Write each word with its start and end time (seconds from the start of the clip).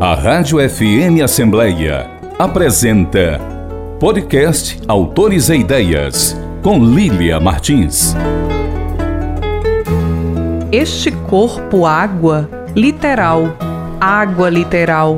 A 0.00 0.14
Rádio 0.14 0.58
FM 0.60 1.24
Assembleia 1.24 2.08
apresenta 2.38 3.40
Podcast 3.98 4.80
Autores 4.86 5.48
e 5.48 5.56
Ideias, 5.56 6.36
com 6.62 6.78
Lília 6.84 7.40
Martins. 7.40 8.14
Este 10.70 11.10
corpo 11.10 11.84
água, 11.84 12.48
literal, 12.76 13.56
água 14.00 14.48
literal, 14.48 15.16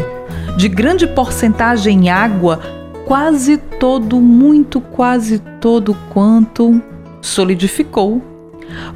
de 0.56 0.66
grande 0.66 1.06
porcentagem 1.06 2.08
água, 2.08 2.58
quase 3.04 3.58
todo, 3.58 4.18
muito 4.18 4.80
quase 4.80 5.40
todo 5.60 5.94
quanto, 6.10 6.80
solidificou. 7.20 8.22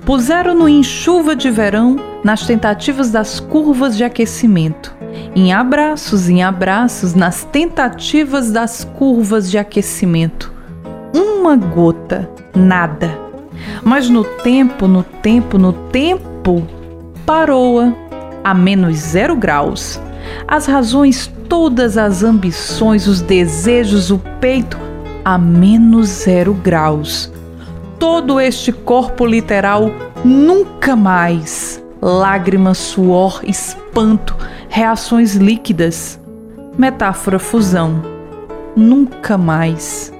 Puseram-no 0.07 0.66
em 0.66 0.82
chuva 0.82 1.37
de 1.37 1.51
verão 1.51 1.96
nas 2.25 2.46
tentativas 2.46 3.11
das 3.11 3.39
curvas 3.39 3.95
de 3.95 4.03
aquecimento 4.03 5.04
em 5.35 5.53
abraços, 5.53 6.29
em 6.29 6.43
abraços, 6.43 7.14
nas 7.14 7.45
tentativas 7.45 8.53
das 8.53 8.85
curvas 8.85 9.50
de 9.50 9.59
aquecimento. 9.59 10.53
Uma 11.13 11.57
gota, 11.57 12.31
nada. 12.54 13.18
Mas 13.82 14.09
no 14.09 14.25
tempo, 14.25 14.86
no 14.86 15.03
tempo, 15.03 15.59
no 15.59 15.73
tempo, 15.73 16.67
parou-a 17.26 17.93
a 18.45 18.54
menos 18.54 18.96
zero 18.96 19.35
graus. 19.35 20.00
As 20.46 20.67
razões, 20.67 21.31
todas 21.48 21.98
as 21.98 22.23
ambições, 22.23 23.07
os 23.07 23.21
desejos, 23.21 24.11
o 24.11 24.18
peito, 24.40 24.79
a 25.25 25.37
menos 25.37 26.09
zero 26.09 26.54
graus. 26.54 27.32
Todo 27.98 28.40
este 28.40 28.71
corpo 28.71 29.26
literal 29.26 29.90
nunca 30.25 30.95
mais. 30.95 31.84
Lágrimas, 32.06 32.77
suor, 32.77 33.41
espanto, 33.44 34.36
reações 34.69 35.36
líquidas, 35.36 36.20
metáfora 36.77 37.39
fusão, 37.39 38.03
nunca 38.77 39.39
mais. 39.39 40.12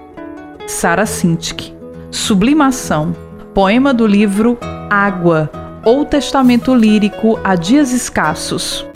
Sara 0.67 1.05
Sintik, 1.05 1.77
Sublimação, 2.11 3.15
poema 3.53 3.93
do 3.93 4.07
livro 4.07 4.57
Água 4.89 5.51
ou 5.85 6.07
Testamento 6.07 6.75
Lírico 6.75 7.39
a 7.45 7.55
Dias 7.55 7.93
Escassos. 7.93 8.87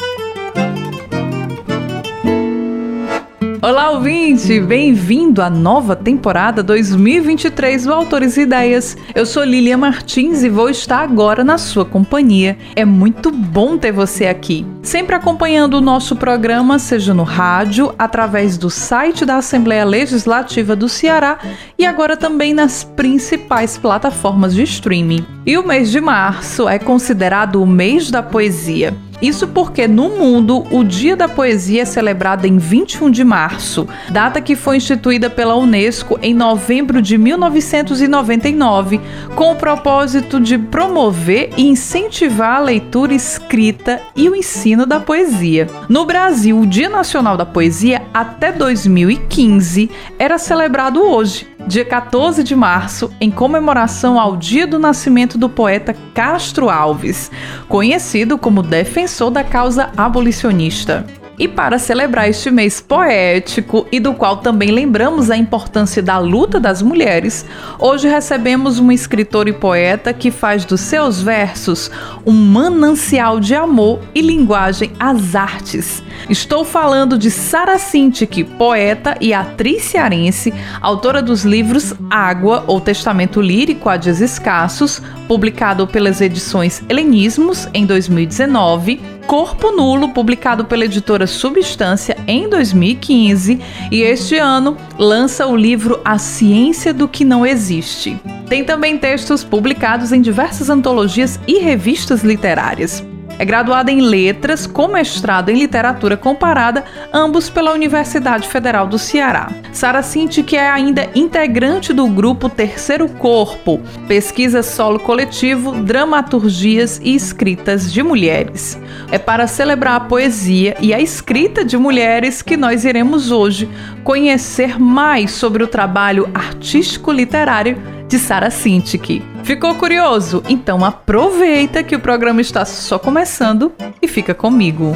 Olá, 3.69 3.91
ouvinte! 3.91 4.59
Bem-vindo 4.63 5.43
à 5.43 5.51
nova 5.51 5.95
temporada 5.95 6.63
2023 6.63 7.85
do 7.85 7.93
Autores 7.93 8.39
e 8.39 8.41
Ideias. 8.41 8.97
Eu 9.15 9.27
sou 9.27 9.45
Lilia 9.45 9.77
Martins 9.77 10.43
e 10.43 10.49
vou 10.49 10.71
estar 10.71 11.01
agora 11.01 11.45
na 11.45 11.59
sua 11.59 11.85
companhia. 11.85 12.57
É 12.75 12.87
muito 12.87 13.31
bom 13.31 13.77
ter 13.77 13.93
você 13.93 14.27
aqui. 14.27 14.65
Sempre 14.83 15.15
acompanhando 15.15 15.75
o 15.75 15.83
nosso 15.83 16.17
programa, 16.17 16.79
seja 16.79 17.13
no 17.13 17.25
rádio, 17.25 17.95
através 17.99 18.57
do 18.57 18.71
site 18.71 19.27
da 19.27 19.37
Assembleia 19.37 19.85
Legislativa 19.85 20.75
do 20.75 20.89
Ceará 20.89 21.39
e 21.79 21.85
agora 21.85 22.17
também 22.17 22.55
nas 22.55 22.83
principais 22.83 23.77
plataformas 23.77 24.55
de 24.55 24.63
streaming. 24.63 25.27
E 25.45 25.59
o 25.59 25.67
mês 25.67 25.91
de 25.91 26.01
março 26.01 26.67
é 26.67 26.79
considerado 26.79 27.63
o 27.63 27.67
mês 27.67 28.11
da 28.11 28.23
poesia. 28.23 28.97
Isso 29.21 29.49
porque 29.49 29.89
no 29.89 30.11
mundo 30.11 30.65
o 30.71 30.85
Dia 30.85 31.17
da 31.17 31.29
Poesia 31.29 31.83
é 31.83 31.85
celebrado 31.85 32.47
em 32.47 32.57
21 32.57 33.11
de 33.11 33.25
março, 33.25 33.89
data 34.11 34.41
que 34.41 34.55
foi 34.55 34.77
instituída 34.77 35.29
pela 35.29 35.57
Unesco 35.57 36.19
em 36.23 36.33
novembro 36.33 37.03
de 37.03 37.19
1999, 37.19 39.01
com 39.35 39.51
o 39.53 39.57
propósito 39.57 40.39
de 40.39 40.57
promover 40.57 41.51
e 41.57 41.67
incentivar 41.67 42.59
a 42.59 42.61
leitura 42.61 43.13
escrita 43.13 44.01
e 44.15 44.29
o 44.29 44.37
ensino 44.37 44.87
da 44.87 45.01
poesia. 45.01 45.67
No 45.89 46.05
Brasil, 46.05 46.61
o 46.61 46.67
Dia 46.67 46.89
Nacional 46.89 47.37
da 47.37 47.45
Poesia 47.45 48.03
até 48.15 48.53
2015 48.53 49.91
era 50.17 50.39
celebrado 50.39 51.03
hoje, 51.03 51.49
dia 51.67 51.85
14 51.85 52.45
de 52.45 52.55
março, 52.55 53.13
em 53.21 53.33
comemoração 53.33 54.19
ao 54.19 54.37
dia 54.37 54.67
do 54.67 54.79
nascimento 54.79 55.37
do 55.37 55.49
poeta 55.49 55.95
Castro 56.15 56.71
Alves, 56.71 57.31
conhecido 57.69 58.39
como 58.39 58.63
defensor 58.63 59.08
da 59.31 59.43
causa 59.43 59.91
abolicionista. 59.97 61.05
E 61.39 61.47
para 61.47 61.79
celebrar 61.79 62.29
este 62.29 62.51
mês 62.51 62.81
poético 62.81 63.87
e 63.93 64.01
do 64.01 64.13
qual 64.13 64.39
também 64.39 64.73
lembramos 64.73 65.31
a 65.31 65.37
importância 65.37 66.03
da 66.03 66.19
luta 66.19 66.59
das 66.59 66.83
mulheres, 66.83 67.47
hoje 67.79 68.09
recebemos 68.09 68.81
uma 68.81 68.93
escritora 68.93 69.49
e 69.49 69.53
poeta 69.53 70.13
que 70.13 70.33
faz 70.33 70.65
dos 70.65 70.81
seus 70.81 71.23
versos 71.23 71.91
um 72.27 72.33
manancial 72.33 73.39
de 73.39 73.55
amor 73.55 74.01
e 74.13 74.21
linguagem 74.21 74.91
às 74.99 75.37
artes. 75.37 76.03
Estou 76.29 76.65
falando 76.65 77.17
de 77.17 77.31
Sara 77.31 77.79
Sintik, 77.79 78.43
poeta 78.43 79.17
e 79.21 79.33
atriz 79.33 79.85
cearense, 79.85 80.53
autora 80.81 81.23
dos 81.23 81.45
livros 81.45 81.95
Água 82.11 82.65
ou 82.67 82.81
Testamento 82.81 83.41
Lírico 83.41 83.89
a 83.89 83.97
Dias 83.97 84.21
Escassos, 84.21 85.01
publicado 85.29 85.87
pelas 85.87 86.21
edições 86.21 86.83
Helenismos 86.89 87.69
em 87.73 87.87
2019 87.87 89.18
Corpo 89.29 89.71
Nulo, 89.71 90.09
publicado 90.09 90.65
pela 90.65 90.87
editora 90.87 91.27
Substância 91.27 92.17
em 92.27 92.49
2015, 92.49 93.61
e 93.93 94.01
este 94.01 94.39
ano 94.39 94.75
lança 94.99 95.47
o 95.47 95.55
livro 95.55 96.01
A 96.03 96.17
Ciência 96.17 96.95
do 96.95 97.07
que 97.07 97.27
Não 97.27 97.45
Existe. 97.45 98.19
Tem 98.49 98.65
também 98.65 98.97
textos 98.97 99.45
publicados 99.45 100.13
em 100.13 100.23
diversas 100.23 100.71
antologias 100.71 101.39
e 101.47 101.59
revistas 101.59 102.23
literárias. 102.25 103.05
É 103.39 103.45
graduada 103.45 103.93
em 103.93 104.01
Letras, 104.01 104.67
com 104.67 104.89
mestrado 104.89 105.49
em 105.49 105.57
Literatura 105.57 106.17
Comparada, 106.17 106.85
ambos 107.13 107.49
pela 107.49 107.73
Universidade 107.73 108.49
Federal 108.49 108.89
do 108.89 108.99
Ceará. 108.99 109.49
Sara 109.73 110.03
Cinti, 110.03 110.43
que 110.43 110.57
é 110.57 110.69
ainda 110.69 111.09
integrante 111.15 111.93
do 111.93 112.09
grupo 112.09 112.49
Terceiro 112.49 113.09
Corpo, 113.09 113.81
pesquisa 114.09 114.61
solo 114.61 114.99
coletivo, 114.99 115.73
dramaturgias 115.83 117.01
e 117.01 117.15
escritas 117.15 117.93
de 117.93 118.03
mulheres. 118.03 118.77
É 119.13 119.19
para 119.19 119.47
celebrar 119.47 119.95
a 119.95 120.01
poesia 120.01 120.77
e 120.81 120.93
a 120.93 121.01
escrita 121.01 121.65
de 121.65 121.77
mulheres 121.77 122.43
que 122.43 122.57
nós 122.57 122.85
iremos 122.85 123.31
hoje 123.31 123.69
conhecer 124.03 124.81
mais 124.81 125.31
sobre 125.31 125.63
o 125.63 125.69
trabalho 125.69 126.29
artístico 126.35 127.13
literário 127.13 127.98
de 128.09 128.19
Sara 128.19 128.51
Sintik. 128.51 129.23
Ficou 129.45 129.75
curioso? 129.75 130.43
Então 130.49 130.85
aproveita 130.85 131.85
que 131.85 131.95
o 131.95 132.01
programa 132.01 132.41
está 132.41 132.65
só 132.65 132.99
começando 132.99 133.71
e 134.01 134.09
fica 134.09 134.35
comigo. 134.35 134.95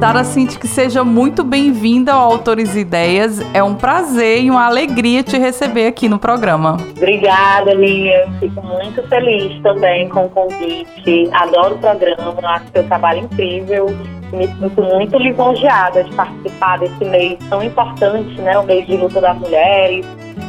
Sara 0.00 0.22
Sintik, 0.22 0.66
seja 0.68 1.02
muito 1.02 1.42
bem-vinda 1.42 2.12
ao 2.12 2.32
Autores 2.32 2.74
e 2.74 2.80
Ideias. 2.80 3.40
É 3.54 3.62
um 3.62 3.74
prazer 3.74 4.42
e 4.42 4.50
uma 4.50 4.66
alegria 4.66 5.22
te 5.22 5.38
receber 5.38 5.86
aqui 5.86 6.10
no 6.10 6.18
programa. 6.18 6.76
Obrigada, 6.94 7.72
Lia. 7.72 8.28
Fico 8.38 8.60
muito 8.62 9.02
feliz 9.08 9.62
também 9.62 10.08
com 10.10 10.26
o 10.26 10.28
convite. 10.28 11.30
Adoro 11.32 11.76
o 11.76 11.78
programa, 11.78 12.34
acho 12.42 12.66
seu 12.72 12.84
trabalho 12.84 13.20
incrível 13.20 13.86
me 14.34 14.48
sinto 14.48 14.82
muito 14.82 15.16
lisonjeada 15.18 16.02
de 16.04 16.14
participar 16.14 16.78
desse 16.78 17.04
mês 17.04 17.38
tão 17.48 17.62
importante, 17.62 18.40
né? 18.40 18.58
O 18.58 18.64
mês 18.64 18.86
de 18.86 18.96
luta 18.96 19.20
das 19.20 19.38
mulheres, 19.38 20.04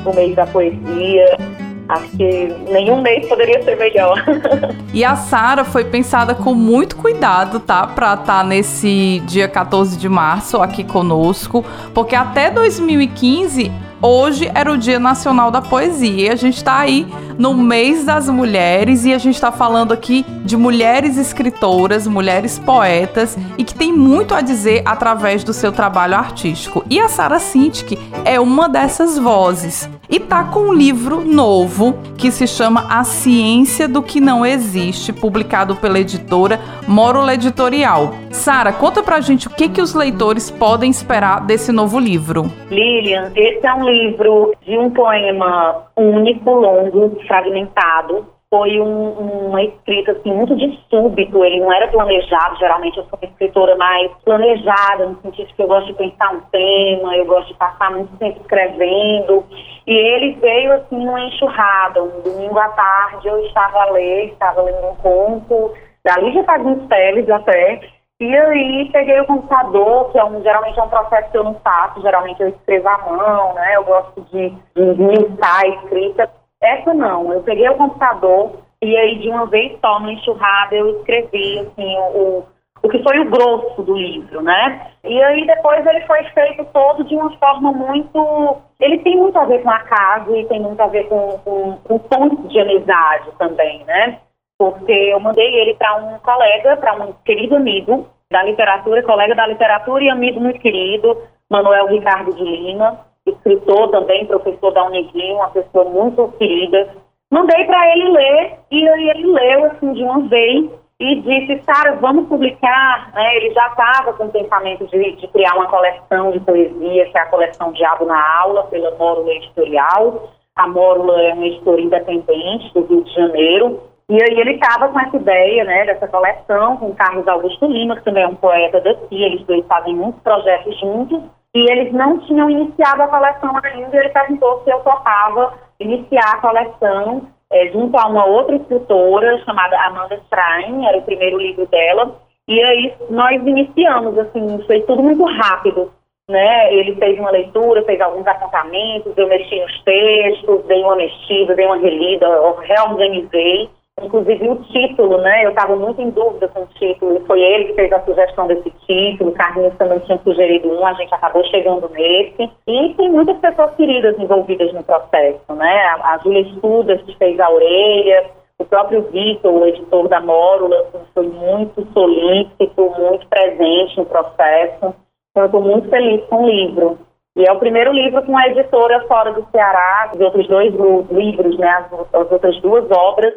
o 0.05 0.13
mês 0.13 0.35
da 0.35 0.45
poesia. 0.47 1.37
Acho 1.87 2.09
que 2.17 2.47
nenhum 2.71 3.01
mês 3.01 3.27
poderia 3.27 3.61
ser 3.61 3.77
melhor. 3.77 4.23
e 4.93 5.03
a 5.03 5.15
Sara 5.15 5.63
foi 5.63 5.85
pensada 5.85 6.33
com 6.33 6.53
muito 6.53 6.95
cuidado, 6.95 7.59
tá? 7.59 7.85
Pra 7.85 8.13
estar 8.13 8.25
tá 8.25 8.43
nesse 8.43 9.21
dia 9.25 9.47
14 9.47 9.97
de 9.97 10.09
março 10.09 10.57
aqui 10.57 10.83
conosco, 10.83 11.63
porque 11.93 12.15
até 12.15 12.49
2015 12.49 13.71
Hoje 14.01 14.51
era 14.53 14.71
o 14.71 14.77
Dia 14.77 14.99
Nacional 14.99 15.49
da 15.49 15.61
Poesia 15.61 16.27
e 16.27 16.29
a 16.29 16.35
gente 16.35 16.57
está 16.57 16.79
aí 16.79 17.07
no 17.37 17.53
mês 17.53 18.05
das 18.05 18.29
mulheres 18.29 19.05
e 19.05 19.13
a 19.13 19.17
gente 19.17 19.35
está 19.35 19.51
falando 19.51 19.93
aqui 19.93 20.25
de 20.43 20.55
mulheres 20.55 21.17
escritoras, 21.17 22.05
mulheres 22.05 22.59
poetas 22.59 23.37
e 23.57 23.63
que 23.63 23.73
tem 23.73 23.91
muito 23.91 24.33
a 24.33 24.41
dizer 24.41 24.81
através 24.85 25.43
do 25.43 25.53
seu 25.53 25.71
trabalho 25.71 26.15
artístico. 26.15 26.85
E 26.89 26.99
a 26.99 27.07
Sara 27.07 27.39
Sintik 27.39 27.97
é 28.23 28.39
uma 28.39 28.67
dessas 28.67 29.17
vozes 29.17 29.89
e 30.09 30.19
tá 30.19 30.43
com 30.43 30.69
um 30.69 30.73
livro 30.73 31.21
novo 31.25 31.97
que 32.17 32.31
se 32.31 32.47
chama 32.47 32.85
A 32.89 33.03
Ciência 33.03 33.87
do 33.87 34.01
que 34.01 34.21
Não 34.21 34.45
Existe, 34.45 35.11
publicado 35.11 35.75
pela 35.75 35.99
editora 35.99 36.59
Mórola 36.87 37.33
Editorial. 37.33 38.13
Sara, 38.31 38.71
conta 38.71 39.01
pra 39.01 39.19
gente 39.19 39.47
o 39.47 39.49
que 39.49 39.67
que 39.67 39.81
os 39.81 39.93
leitores 39.93 40.51
podem 40.51 40.91
esperar 40.91 41.41
desse 41.41 41.71
novo 41.71 41.99
livro. 41.99 42.51
Lilian, 42.69 43.31
esse 43.35 43.65
é 43.65 43.73
um 43.73 43.84
livro 43.85 44.53
de 44.61 44.77
um 44.77 44.89
poema 44.91 45.87
único, 45.95 46.51
longo, 46.51 47.17
fragmentado, 47.25 48.35
foi 48.49 48.79
um, 48.79 49.09
uma 49.49 49.61
escrita 49.63 50.13
assim, 50.13 50.31
muito 50.31 50.55
de 50.55 50.79
súbito, 50.89 51.43
ele 51.43 51.59
não 51.59 51.73
era 51.73 51.87
planejado, 51.89 52.57
geralmente 52.57 52.97
eu 52.97 53.03
sou 53.05 53.19
uma 53.21 53.29
escritora 53.29 53.75
mais 53.75 54.11
planejada, 54.23 55.07
no 55.07 55.19
sentido 55.21 55.53
que 55.53 55.61
eu 55.61 55.67
gosto 55.67 55.87
de 55.87 55.93
pensar 55.93 56.33
um 56.33 56.41
tema, 56.51 57.17
eu 57.17 57.25
gosto 57.25 57.49
de 57.49 57.55
passar 57.55 57.91
muito 57.91 58.15
tempo 58.17 58.39
escrevendo, 58.39 59.43
e 59.85 59.93
ele 59.93 60.37
veio 60.39 60.71
assim 60.73 61.03
numa 61.03 61.25
enxurrada, 61.25 62.01
um 62.01 62.21
domingo 62.21 62.57
à 62.57 62.69
tarde 62.69 63.27
eu 63.27 63.45
estava 63.45 63.77
a 63.81 63.91
ler, 63.91 64.27
estava 64.27 64.61
lendo 64.61 64.87
um 64.87 64.95
conto, 64.95 65.73
da 66.05 66.17
Lígia 66.19 66.43
Fagundes 66.43 66.87
Teles 66.87 67.29
até, 67.29 67.81
e 68.25 68.35
aí 68.35 68.89
peguei 68.91 69.19
o 69.19 69.25
computador, 69.25 70.11
que 70.11 70.17
é 70.17 70.25
um, 70.25 70.41
geralmente 70.41 70.79
é 70.79 70.83
um 70.83 70.89
processo 70.89 71.29
que 71.29 71.37
eu 71.37 71.43
não 71.43 71.53
faço, 71.55 72.01
geralmente 72.01 72.41
eu 72.41 72.49
escrevo 72.49 72.87
à 72.89 72.97
mão, 72.97 73.53
né? 73.53 73.75
Eu 73.75 73.83
gosto 73.83 74.21
de, 74.31 74.53
esmiuçar 74.75 75.61
a 75.61 75.67
escrita. 75.67 76.31
Essa 76.61 76.93
não, 76.93 77.31
eu 77.31 77.43
peguei 77.43 77.69
o 77.69 77.75
computador 77.75 78.53
e 78.81 78.97
aí 78.97 79.19
de 79.19 79.29
uma 79.29 79.45
vez 79.45 79.77
só, 79.79 79.99
no 79.99 80.09
enxurrada, 80.09 80.75
eu 80.75 80.97
escrevi 80.97 81.59
assim, 81.59 81.97
o, 82.15 82.43
o 82.81 82.89
que 82.89 83.03
foi 83.03 83.19
o 83.19 83.29
grosso 83.29 83.83
do 83.83 83.95
livro, 83.95 84.41
né? 84.41 84.87
E 85.03 85.21
aí 85.21 85.45
depois 85.45 85.85
ele 85.85 86.01
foi 86.01 86.23
feito 86.23 86.65
todo 86.73 87.03
de 87.03 87.15
uma 87.15 87.31
forma 87.37 87.71
muito. 87.71 88.57
Ele 88.79 88.97
tem 88.99 89.17
muito 89.17 89.37
a 89.37 89.45
ver 89.45 89.61
com 89.61 89.69
a 89.69 89.79
casa 89.79 90.35
e 90.35 90.45
tem 90.45 90.61
muito 90.61 90.79
a 90.81 90.87
ver 90.87 91.07
com, 91.07 91.37
com, 91.39 91.77
com 91.83 91.99
pontos 91.99 92.51
de 92.51 92.59
amizade 92.59 93.29
também, 93.37 93.83
né? 93.85 94.19
Porque 94.57 94.91
eu 94.91 95.19
mandei 95.19 95.53
ele 95.53 95.75
para 95.75 95.95
um 95.97 96.17
colega, 96.19 96.77
para 96.77 96.95
um 96.95 97.13
querido 97.23 97.57
amigo 97.57 98.07
da 98.31 98.43
literatura, 98.43 99.03
colega 99.03 99.35
da 99.35 99.47
literatura 99.47 100.03
e 100.03 100.09
amigo 100.09 100.39
muito 100.39 100.59
querido, 100.59 101.17
Manuel 101.49 101.87
Ricardo 101.87 102.33
de 102.33 102.43
Lima, 102.43 102.99
escritor 103.25 103.89
também, 103.91 104.25
professor 104.25 104.71
da 104.71 104.85
Unigui, 104.85 105.31
uma 105.33 105.49
pessoa 105.49 105.85
muito 105.85 106.27
querida. 106.37 106.89
Mandei 107.31 107.65
para 107.65 107.91
ele 107.91 108.09
ler 108.09 108.59
e 108.71 108.87
ele 108.87 109.27
leu 109.27 109.65
assim 109.65 109.93
de 109.93 110.03
uma 110.03 110.21
vez 110.27 110.69
e 110.99 111.15
disse, 111.21 111.61
Sara, 111.63 111.95
vamos 111.97 112.27
publicar. 112.27 113.11
Né? 113.13 113.35
Ele 113.37 113.53
já 113.53 113.67
estava 113.67 114.13
com 114.13 114.25
o 114.25 114.31
pensamento 114.31 114.85
de, 114.87 115.11
de, 115.13 115.27
criar 115.27 115.55
uma 115.55 115.67
coleção 115.67 116.31
de 116.31 116.39
poesia, 116.39 117.05
que 117.05 117.17
é 117.17 117.21
a 117.21 117.29
coleção 117.29 117.71
Diabo 117.73 118.05
na 118.05 118.39
Aula, 118.39 118.63
pela 118.67 118.95
Mórula 118.95 119.31
Editorial. 119.33 120.29
A 120.55 120.67
Mórula 120.67 121.21
é 121.21 121.33
uma 121.33 121.45
editora 121.45 121.81
independente 121.81 122.73
do 122.73 122.85
Rio 122.85 123.03
de 123.03 123.13
Janeiro. 123.13 123.81
E 124.07 124.13
aí 124.13 124.39
ele 124.39 124.51
estava 124.51 124.89
com 124.89 124.99
essa 124.99 125.17
ideia 125.17 125.63
né, 125.63 125.85
dessa 125.85 126.07
coleção, 126.07 126.77
com 126.77 126.93
Carlos 126.93 127.27
Augusto 127.27 127.65
Lima, 127.65 127.95
que 127.95 128.03
também 128.03 128.23
é 128.23 128.27
um 128.27 128.35
poeta 128.35 128.79
daqui, 128.79 129.23
eles 129.23 129.43
dois 129.47 129.65
fazem 129.65 129.95
muitos 129.95 130.21
projetos 130.21 130.79
juntos, 130.79 131.23
e 131.55 131.71
eles 131.71 131.91
não 131.91 132.19
tinham 132.19 132.49
iniciado 132.49 133.01
a 133.01 133.07
coleção 133.07 133.51
ainda, 133.63 133.95
e 133.95 133.99
ele 133.99 134.09
perguntou 134.09 134.61
se 134.63 134.69
eu 134.69 134.79
topava 134.81 135.53
iniciar 135.79 136.35
a 136.35 136.41
coleção 136.41 137.27
é, 137.51 137.67
junto 137.69 137.97
a 137.97 138.07
uma 138.07 138.25
outra 138.25 138.55
escritora 138.55 139.39
chamada 139.43 139.79
Amanda 139.79 140.15
Strain, 140.25 140.85
era 140.85 140.97
o 140.97 141.03
primeiro 141.03 141.39
livro 141.39 141.65
dela, 141.65 142.15
e 142.47 142.61
aí 142.61 142.93
nós 143.09 143.41
iniciamos, 143.41 144.19
assim, 144.19 144.61
foi 144.67 144.81
tudo 144.81 145.01
muito 145.01 145.23
rápido, 145.23 145.91
né? 146.29 146.73
Ele 146.73 146.95
fez 146.95 147.19
uma 147.19 147.31
leitura, 147.31 147.83
fez 147.83 147.99
alguns 148.01 148.25
apontamentos, 148.27 149.17
eu 149.17 149.27
mexi 149.27 149.59
nos 149.59 149.83
textos, 149.83 150.63
dei 150.65 150.83
uma 150.83 150.95
mexida, 150.95 151.55
dei 151.55 151.65
uma 151.65 151.77
relida, 151.77 152.27
reorganizei, 152.61 153.69
Inclusive 154.01 154.49
o 154.49 154.57
título, 154.65 155.19
né? 155.19 155.45
Eu 155.45 155.51
estava 155.51 155.73
muito 155.77 156.01
em 156.01 156.09
dúvida 156.09 156.49
com 156.49 156.63
o 156.63 156.67
título, 156.67 157.15
e 157.15 157.25
foi 157.25 157.39
ele 157.41 157.65
que 157.65 157.75
fez 157.75 157.93
a 157.93 158.03
sugestão 158.03 158.45
desse 158.45 158.69
título, 158.85 159.29
o 159.29 159.33
Carlinhos 159.33 159.73
também 159.77 159.99
tinha 159.99 160.17
sugerido 160.17 160.69
um, 160.69 160.85
a 160.85 160.93
gente 160.95 161.13
acabou 161.13 161.41
chegando 161.45 161.87
nesse. 161.89 162.51
E 162.67 162.93
tem 162.95 163.09
muitas 163.09 163.37
pessoas 163.37 163.73
queridas 163.75 164.19
envolvidas 164.19 164.73
no 164.73 164.83
processo, 164.83 165.53
né? 165.53 165.85
A, 165.85 166.13
a 166.13 166.17
Júlia 166.17 166.41
Estudas, 166.41 167.01
que 167.03 167.17
fez 167.17 167.39
a 167.39 167.49
orelha, 167.49 168.31
o 168.59 168.65
próprio 168.65 169.01
Vitor, 169.03 169.53
o 169.53 169.65
editor 169.65 170.09
da 170.09 170.19
Mórula, 170.19 170.77
assim, 170.81 171.05
foi 171.13 171.27
muito 171.27 171.87
solícito, 171.93 172.93
muito 172.99 173.25
presente 173.27 173.97
no 173.97 174.05
processo. 174.05 174.93
Então, 175.31 175.43
eu 175.43 175.45
estou 175.45 175.61
muito 175.61 175.89
feliz 175.89 176.21
com 176.25 176.43
o 176.43 176.49
livro. 176.49 176.97
E 177.37 177.47
é 177.47 177.51
o 177.51 177.59
primeiro 177.59 177.93
livro 177.93 178.21
com 178.23 178.37
a 178.37 178.47
editora 178.47 179.05
fora 179.07 179.31
do 179.31 179.45
Ceará, 179.51 180.11
os 180.13 180.19
outros 180.19 180.47
dois 180.47 180.73
livros, 181.11 181.57
né, 181.57 181.69
as, 181.69 181.93
as 182.13 182.31
outras 182.31 182.59
duas 182.59 182.89
obras 182.91 183.33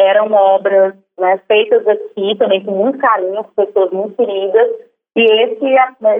eram 0.00 0.32
obras 0.32 0.94
né, 1.18 1.38
feitas 1.46 1.86
aqui 1.86 2.34
também 2.38 2.64
com 2.64 2.72
muito 2.72 2.98
carinho, 2.98 3.44
com 3.44 3.64
pessoas 3.64 3.90
muito 3.90 4.16
queridas. 4.16 4.68
E 5.16 5.22
esse, 5.22 5.64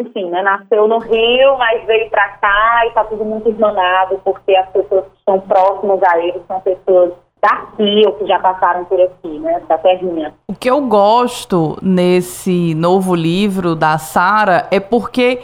enfim, 0.01 0.29
né, 0.31 0.43
nasceu 0.43 0.89
no 0.89 0.99
Rio, 0.99 1.57
mas 1.59 1.85
veio 1.87 2.11
para 2.11 2.29
cá 2.39 2.83
e 2.85 2.89
está 2.89 3.05
tudo 3.05 3.25
muito 3.25 3.49
irmanado, 3.49 4.21
porque 4.25 4.55
as 4.55 4.69
pessoas 4.71 5.05
que 5.07 5.19
estão 5.19 5.41
próximas 5.41 6.03
a 6.03 6.19
ele 6.19 6.43
são 6.47 6.61
pessoas 6.61 7.13
daqui 7.41 8.03
ou 8.05 8.13
que 8.15 8.27
já 8.27 8.39
passaram 8.39 8.85
por 8.85 9.01
aqui, 9.01 9.39
né, 9.39 9.63
da 9.69 9.79
terrinha. 9.79 10.35
O 10.49 10.55
que 10.55 10.69
eu 10.69 10.81
gosto 10.83 11.79
nesse 11.81 12.75
novo 12.75 13.15
livro 13.15 13.75
da 13.75 13.97
Sara 13.97 14.67
é 14.71 14.81
porque 14.81 15.41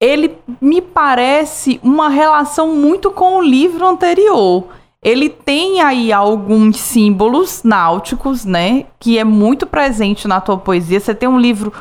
ele 0.00 0.36
me 0.60 0.82
parece 0.82 1.80
uma 1.82 2.08
relação 2.08 2.68
muito 2.68 3.10
com 3.10 3.38
o 3.38 3.42
livro 3.42 3.86
anterior. 3.86 4.64
Ele 5.02 5.28
tem 5.28 5.80
aí 5.80 6.12
alguns 6.12 6.76
símbolos 6.78 7.62
náuticos, 7.62 8.44
né? 8.44 8.86
Que 8.98 9.18
é 9.18 9.24
muito 9.24 9.66
presente 9.66 10.26
na 10.26 10.40
tua 10.40 10.58
poesia. 10.58 10.98
Você 10.98 11.14
tem 11.14 11.28
um 11.28 11.38
livro 11.38 11.72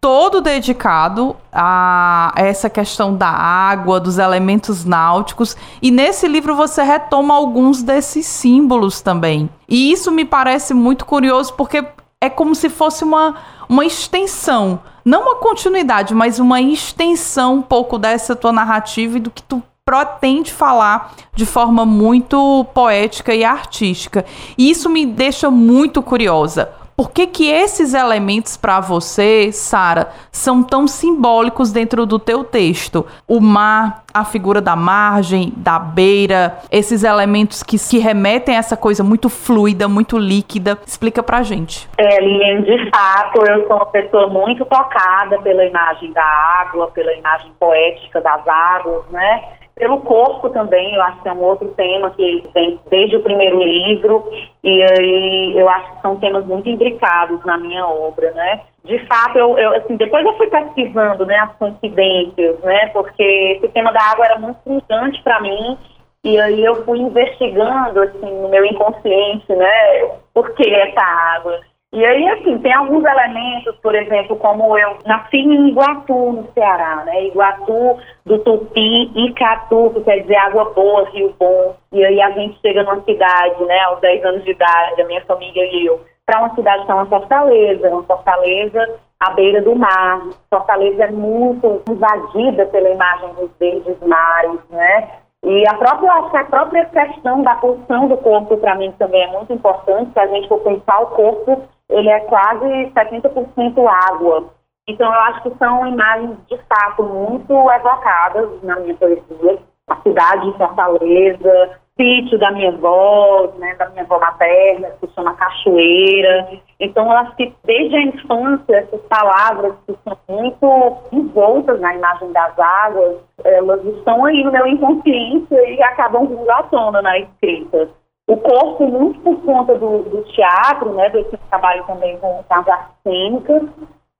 todo 0.00 0.40
dedicado 0.40 1.36
a 1.52 2.32
essa 2.34 2.70
questão 2.70 3.14
da 3.14 3.28
água, 3.28 4.00
dos 4.00 4.18
elementos 4.18 4.84
náuticos, 4.84 5.56
e 5.82 5.90
nesse 5.90 6.26
livro 6.26 6.54
você 6.56 6.82
retoma 6.82 7.34
alguns 7.34 7.82
desses 7.82 8.24
símbolos 8.24 9.02
também. 9.02 9.50
E 9.68 9.92
isso 9.92 10.10
me 10.10 10.24
parece 10.24 10.72
muito 10.72 11.04
curioso 11.04 11.52
porque 11.52 11.84
é 12.18 12.30
como 12.30 12.54
se 12.54 12.70
fosse 12.70 13.04
uma, 13.04 13.34
uma 13.68 13.84
extensão, 13.84 14.80
não 15.04 15.22
uma 15.22 15.36
continuidade, 15.36 16.14
mas 16.14 16.38
uma 16.38 16.60
extensão 16.60 17.56
um 17.56 17.62
pouco 17.62 17.98
dessa 17.98 18.34
tua 18.34 18.52
narrativa 18.52 19.18
e 19.18 19.20
do 19.20 19.30
que 19.30 19.42
tu 19.42 19.62
pretende 19.90 20.52
falar 20.52 21.14
de 21.34 21.44
forma 21.44 21.84
muito 21.84 22.64
poética 22.72 23.34
e 23.34 23.42
artística. 23.42 24.24
E 24.56 24.70
isso 24.70 24.88
me 24.88 25.04
deixa 25.04 25.50
muito 25.50 26.00
curiosa. 26.00 26.70
Por 26.96 27.10
que, 27.10 27.26
que 27.26 27.50
esses 27.50 27.94
elementos 27.94 28.58
para 28.58 28.78
você, 28.78 29.50
Sara, 29.52 30.10
são 30.30 30.62
tão 30.62 30.86
simbólicos 30.86 31.72
dentro 31.72 32.04
do 32.04 32.18
teu 32.18 32.44
texto? 32.44 33.06
O 33.26 33.40
mar, 33.40 34.04
a 34.12 34.22
figura 34.22 34.60
da 34.60 34.76
margem, 34.76 35.52
da 35.56 35.78
beira, 35.78 36.58
esses 36.70 37.02
elementos 37.02 37.62
que 37.62 37.78
se 37.78 37.98
remetem 37.98 38.54
a 38.54 38.58
essa 38.58 38.76
coisa 38.76 39.02
muito 39.02 39.30
fluida, 39.30 39.88
muito 39.88 40.18
líquida. 40.18 40.78
Explica 40.86 41.22
pra 41.22 41.42
gente. 41.42 41.88
É, 41.96 42.20
Lilian, 42.20 42.62
de 42.62 42.90
fato, 42.90 43.42
eu 43.48 43.66
sou 43.66 43.76
uma 43.76 43.86
pessoa 43.86 44.28
muito 44.28 44.64
tocada 44.66 45.40
pela 45.40 45.64
imagem 45.64 46.12
da 46.12 46.22
água, 46.22 46.88
pela 46.88 47.12
imagem 47.14 47.50
poética 47.58 48.20
das 48.20 48.46
águas, 48.46 49.04
né? 49.10 49.59
Pelo 49.80 50.02
corpo 50.02 50.50
também, 50.50 50.94
eu 50.94 51.02
acho 51.02 51.22
que 51.22 51.28
é 51.28 51.32
um 51.32 51.42
outro 51.42 51.68
tema 51.68 52.10
que 52.10 52.44
vem 52.52 52.78
desde 52.90 53.16
o 53.16 53.22
primeiro 53.22 53.62
livro, 53.62 54.30
e 54.62 54.82
aí 54.82 55.52
eu 55.56 55.66
acho 55.70 55.96
que 55.96 56.02
são 56.02 56.16
temas 56.16 56.44
muito 56.44 56.68
imbricados 56.68 57.42
na 57.46 57.56
minha 57.56 57.86
obra, 57.86 58.30
né? 58.32 58.60
De 58.84 58.98
fato, 59.06 59.38
eu, 59.38 59.58
eu 59.58 59.74
assim, 59.76 59.96
depois 59.96 60.24
eu 60.24 60.36
fui 60.36 60.48
pesquisando, 60.48 61.24
né, 61.24 61.36
as 61.38 61.56
coincidências, 61.56 62.60
né, 62.60 62.88
porque 62.88 63.22
esse 63.22 63.68
tema 63.68 63.90
da 63.90 64.02
água 64.02 64.26
era 64.26 64.38
muito 64.38 64.58
importante 64.66 65.22
para 65.22 65.40
mim, 65.40 65.78
e 66.24 66.38
aí 66.38 66.62
eu 66.62 66.84
fui 66.84 66.98
investigando, 66.98 68.02
assim, 68.02 68.40
no 68.42 68.50
meu 68.50 68.64
inconsciente, 68.66 69.50
né, 69.54 70.10
por 70.34 70.54
que 70.54 70.68
essa 70.74 71.00
água? 71.00 71.58
E 71.92 72.04
aí, 72.04 72.28
assim, 72.28 72.56
tem 72.58 72.72
alguns 72.72 73.04
elementos, 73.04 73.74
por 73.82 73.96
exemplo, 73.96 74.36
como 74.36 74.78
eu 74.78 74.96
nasci 75.04 75.38
em 75.38 75.70
Iguatu, 75.70 76.32
no 76.32 76.48
Ceará, 76.52 77.02
né? 77.04 77.26
Iguatu 77.26 77.98
do 78.24 78.38
Tupi, 78.38 79.10
Icatu, 79.12 79.90
que 79.94 80.04
quer 80.04 80.20
dizer 80.20 80.36
água 80.36 80.72
boa, 80.72 81.08
rio 81.10 81.34
bom. 81.36 81.74
E 81.90 82.04
aí 82.04 82.22
a 82.22 82.30
gente 82.30 82.60
chega 82.60 82.84
numa 82.84 83.02
cidade, 83.02 83.64
né, 83.64 83.80
aos 83.80 84.00
10 84.00 84.24
anos 84.24 84.44
de 84.44 84.52
idade, 84.52 85.02
a 85.02 85.06
minha 85.06 85.24
família 85.24 85.64
e 85.64 85.86
eu, 85.86 86.00
para 86.24 86.38
uma 86.38 86.54
cidade 86.54 86.84
que 86.84 86.92
é 86.92 86.94
uma 86.94 87.06
fortaleza, 87.06 87.88
uma 87.88 88.04
fortaleza 88.04 89.00
à 89.18 89.30
beira 89.32 89.60
do 89.60 89.74
mar. 89.74 90.22
Fortaleza 90.48 91.04
é 91.04 91.10
muito 91.10 91.82
invadida 91.88 92.66
pela 92.66 92.88
imagem 92.88 93.34
dos 93.34 93.50
verdes 93.58 93.98
mares, 94.06 94.60
né? 94.70 95.08
E 95.42 95.66
a 95.66 95.74
própria, 95.74 96.12
a 96.12 96.44
própria 96.44 96.84
questão 96.84 97.42
da 97.42 97.56
posição 97.56 98.06
do 98.06 98.16
corpo, 98.18 98.58
para 98.58 98.76
mim, 98.76 98.92
também 98.92 99.24
é 99.24 99.32
muito 99.32 99.52
importante. 99.52 100.12
Se 100.12 100.20
a 100.20 100.26
gente 100.28 100.46
for 100.48 100.60
pensar, 100.60 101.00
o 101.00 101.06
corpo 101.06 101.62
ele 101.90 102.08
é 102.08 102.20
quase 102.20 102.64
70% 102.94 103.86
água. 103.86 104.50
Então, 104.88 105.06
eu 105.12 105.20
acho 105.20 105.42
que 105.42 105.58
são 105.58 105.86
imagens, 105.86 106.36
de 106.48 106.58
fato, 106.68 107.02
muito 107.02 107.52
evocadas 107.70 108.62
na 108.62 108.76
minha 108.80 108.94
poesia. 108.94 109.58
A 109.88 109.96
cidade 110.02 110.50
de 110.50 110.56
Fortaleza, 110.56 111.78
sítio 111.96 112.38
da 112.38 112.50
minha 112.52 112.70
avó, 112.70 113.52
né, 113.58 113.74
da 113.74 113.88
minha 113.90 114.04
avó 114.04 114.18
materna, 114.18 114.88
que 115.00 115.06
se 115.06 115.14
chama 115.14 115.34
Cachoeira. 115.34 116.48
Então, 116.78 117.04
eu 117.04 117.18
acho 117.18 117.36
que 117.36 117.52
desde 117.64 117.96
a 117.96 118.02
infância, 118.02 118.76
essas 118.76 119.00
palavras 119.02 119.74
que 119.86 119.94
são 120.04 120.16
muito 120.28 120.96
envoltas 121.12 121.78
na 121.80 121.94
imagem 121.94 122.32
das 122.32 122.58
águas, 122.58 123.16
elas 123.44 123.84
estão 123.84 124.24
aí 124.24 124.42
no 124.42 124.52
meu 124.52 124.66
inconsciente 124.66 125.54
e 125.54 125.82
acabam 125.82 126.26
vindo 126.26 126.50
à 126.50 126.62
tona 126.64 127.02
na 127.02 127.18
escrita. 127.18 127.90
O 128.30 128.36
corpo, 128.36 128.86
muito 128.86 129.18
por 129.22 129.42
conta 129.42 129.74
do, 129.74 130.04
do 130.04 130.22
teatro, 130.22 130.92
né, 130.94 131.10
desse 131.10 131.36
trabalho 131.48 131.84
também 131.84 132.16
com 132.18 132.44
as 132.48 132.68
artes 132.68 132.94
cênicas, 133.02 133.62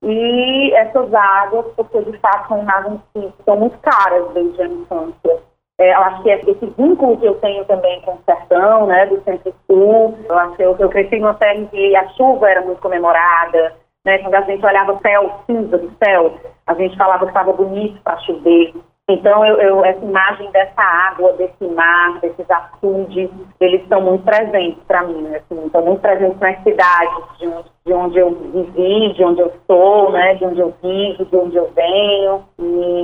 e 0.03 0.73
essas 0.75 1.15
águas, 1.15 1.67
porque 1.77 2.03
de 2.03 2.19
fato 2.19 2.49
são 2.49 2.61
imagens 2.61 3.01
que 3.15 3.33
são 3.45 3.57
muito 3.57 3.79
caras 3.79 4.29
desde 4.35 4.63
a 4.63 4.67
infância. 4.67 5.39
É, 5.79 5.95
eu 5.95 6.01
acho 6.01 6.23
que 6.25 6.29
esse 6.29 6.67
vínculo 6.77 7.19
que 7.19 7.27
eu 7.27 7.37
tenho 7.37 7.65
também 7.67 8.01
com 8.01 8.15
o 8.15 8.21
sertão, 8.25 8.87
né, 8.89 9.07
do 9.07 9.23
centro-sul, 9.23 10.19
eu 10.29 10.39
acho 10.41 10.57
que 10.57 10.63
eu, 10.63 10.77
eu 10.77 10.89
cresci 10.89 11.21
numa 11.21 11.35
terra 11.35 11.55
em 11.55 11.67
que 11.67 11.95
a 11.95 12.09
chuva 12.09 12.51
era 12.51 12.63
muito 12.63 12.83
comemorada, 12.83 13.77
né? 14.05 14.19
Quando 14.19 14.35
a 14.35 14.41
gente 14.41 14.67
olhava 14.67 14.93
o 14.93 15.01
céu, 15.01 15.41
cinza 15.47 15.79
do 15.79 15.93
céu, 16.03 16.35
a 16.67 16.75
gente 16.75 16.97
falava 16.97 17.27
que 17.27 17.31
estava 17.31 17.53
bonito 17.53 18.03
para 18.03 18.19
chover. 18.19 18.75
Então, 19.13 19.45
eu, 19.45 19.57
eu, 19.61 19.85
essa 19.85 20.05
imagem 20.05 20.51
dessa 20.53 20.83
água, 20.83 21.33
desse 21.33 21.65
mar, 21.75 22.21
desses 22.21 22.49
açudes, 22.49 23.29
eles 23.59 23.83
estão 23.83 24.01
muito 24.01 24.25
presentes 24.25 24.81
para 24.87 25.03
mim, 25.03 25.23
né? 25.23 25.39
assim, 25.39 25.67
estão 25.67 25.85
muito 25.85 26.01
presentes 26.01 26.39
nas 26.39 26.63
cidades 26.63 27.39
de 27.39 27.49
onde, 27.49 27.71
de 27.87 27.93
onde 27.93 28.19
eu 28.19 28.31
vivi, 28.31 29.13
de 29.15 29.25
onde 29.25 29.41
eu 29.41 29.53
sou, 29.67 30.13
né? 30.13 30.35
de 30.35 30.45
onde 30.45 30.61
eu 30.61 30.73
vivo, 30.81 31.25
de 31.25 31.37
onde 31.37 31.57
eu 31.57 31.71
venho, 31.75 32.45
e 32.59 33.00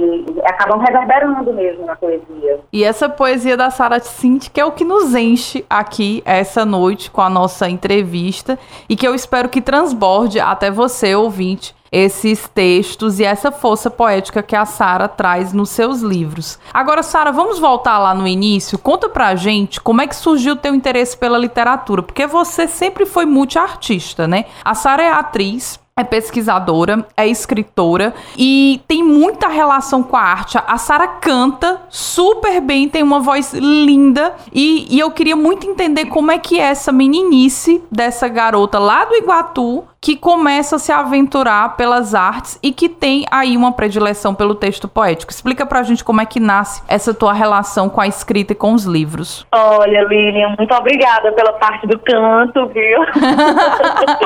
acabam 0.47 0.79
reverberando 0.79 1.53
mesmo 1.53 1.87
na 1.87 1.97
poesia. 1.97 2.61
E 2.73 2.85
essa 2.85 3.09
poesia 3.09 3.57
da 3.57 3.71
Sara 3.71 4.01
Cinti, 4.01 4.51
que 4.51 4.61
é 4.61 4.65
o 4.65 4.73
que 4.73 4.85
nos 4.85 5.15
enche 5.15 5.65
aqui 5.69 6.23
essa 6.25 6.65
noite 6.65 7.11
com 7.11 7.21
a 7.21 7.31
nossa 7.31 7.69
entrevista, 7.69 8.59
e 8.89 8.97
que 8.97 9.07
eu 9.07 9.15
espero 9.15 9.49
que 9.49 9.61
transborde 9.61 10.41
até 10.41 10.71
você, 10.71 11.15
ouvinte, 11.15 11.75
esses 11.91 12.49
textos 12.49 13.21
e 13.21 13.25
essa 13.25 13.51
força 13.51 13.91
poética 13.91 14.43
que 14.43 14.57
a 14.57 14.65
Sara 14.65 15.09
traz 15.09 15.53
nos 15.53 15.71
seus 15.71 16.01
livros. 16.01 16.59
Agora, 16.73 17.03
Sara, 17.03 17.33
vamos 17.33 17.59
voltar 17.59 17.99
lá 17.99 18.15
no 18.15 18.27
início. 18.27 18.79
Conta 18.79 19.09
pra 19.09 19.35
gente 19.35 19.81
como 19.81 20.03
é 20.03 20.07
que 20.07 20.17
surgiu 20.17 20.55
o 20.55 20.57
teu 20.57 20.75
interesse 20.75 21.17
pela 21.17 21.39
literatura, 21.39 22.03
porque 22.03 22.27
você 22.27 22.67
sempre 22.67 23.07
foi 23.07 23.25
multiartista, 23.25 24.27
né? 24.27 24.47
A 24.65 24.75
Sara 24.75 25.03
é 25.03 25.11
atriz, 25.11 25.79
é 25.99 26.05
pesquisadora, 26.05 27.09
é 27.17 27.27
escritora 27.27 28.15
e 28.37 28.83
tem 28.87 29.03
muita 29.03 29.49
relação 29.49 30.03
com 30.03 30.15
a 30.15 30.21
arte. 30.21 30.59
A 30.59 30.77
Sara 30.77 31.09
canta 31.09 31.81
super 31.89 32.61
bem, 32.61 32.87
tem 32.87 33.03
uma 33.03 33.19
voz 33.19 33.55
linda 33.55 34.35
e, 34.53 34.95
e, 34.95 35.01
eu 35.01 35.11
queria 35.11 35.35
muito 35.35 35.67
entender 35.67 36.05
como 36.05 36.31
é 36.31 36.39
que 36.39 36.61
é 36.61 36.65
essa 36.65 36.93
meninice 36.93 37.83
dessa 37.91 38.29
garota 38.29 38.79
lá 38.79 39.07
do 39.07 39.15
Iguatu 39.15 39.85
que 40.07 40.17
começa 40.17 40.77
a 40.77 40.79
se 40.79 40.93
aventurar 40.93 41.77
pelas 41.77 42.15
artes 42.15 42.61
e 42.63 42.71
que 42.71 42.89
tem 42.89 43.25
aí 43.29 43.57
uma 43.57 43.73
predileção 43.73 44.37
pelo 44.37 44.55
texto 44.55 44.87
poético. 44.87 45.33
Explica 45.33 45.67
pra 45.67 45.83
gente 45.83 46.05
como 46.05 46.21
é 46.21 46.25
que 46.25 46.39
nasce 46.39 46.81
essa 46.87 47.13
tua 47.13 47.33
relação 47.33 47.89
com 47.91 48.01
a 48.01 48.07
escrita 48.07 48.53
e 48.53 48.55
com 48.55 48.73
os 48.73 48.85
livros. 48.85 49.45
Olha, 49.51 50.05
Lilian, 50.05 50.55
muito 50.57 50.73
obrigada 50.73 51.33
pela 51.33 51.55
parte 51.55 51.89
do 51.89 51.99
canto, 51.99 52.69
viu? 52.69 53.01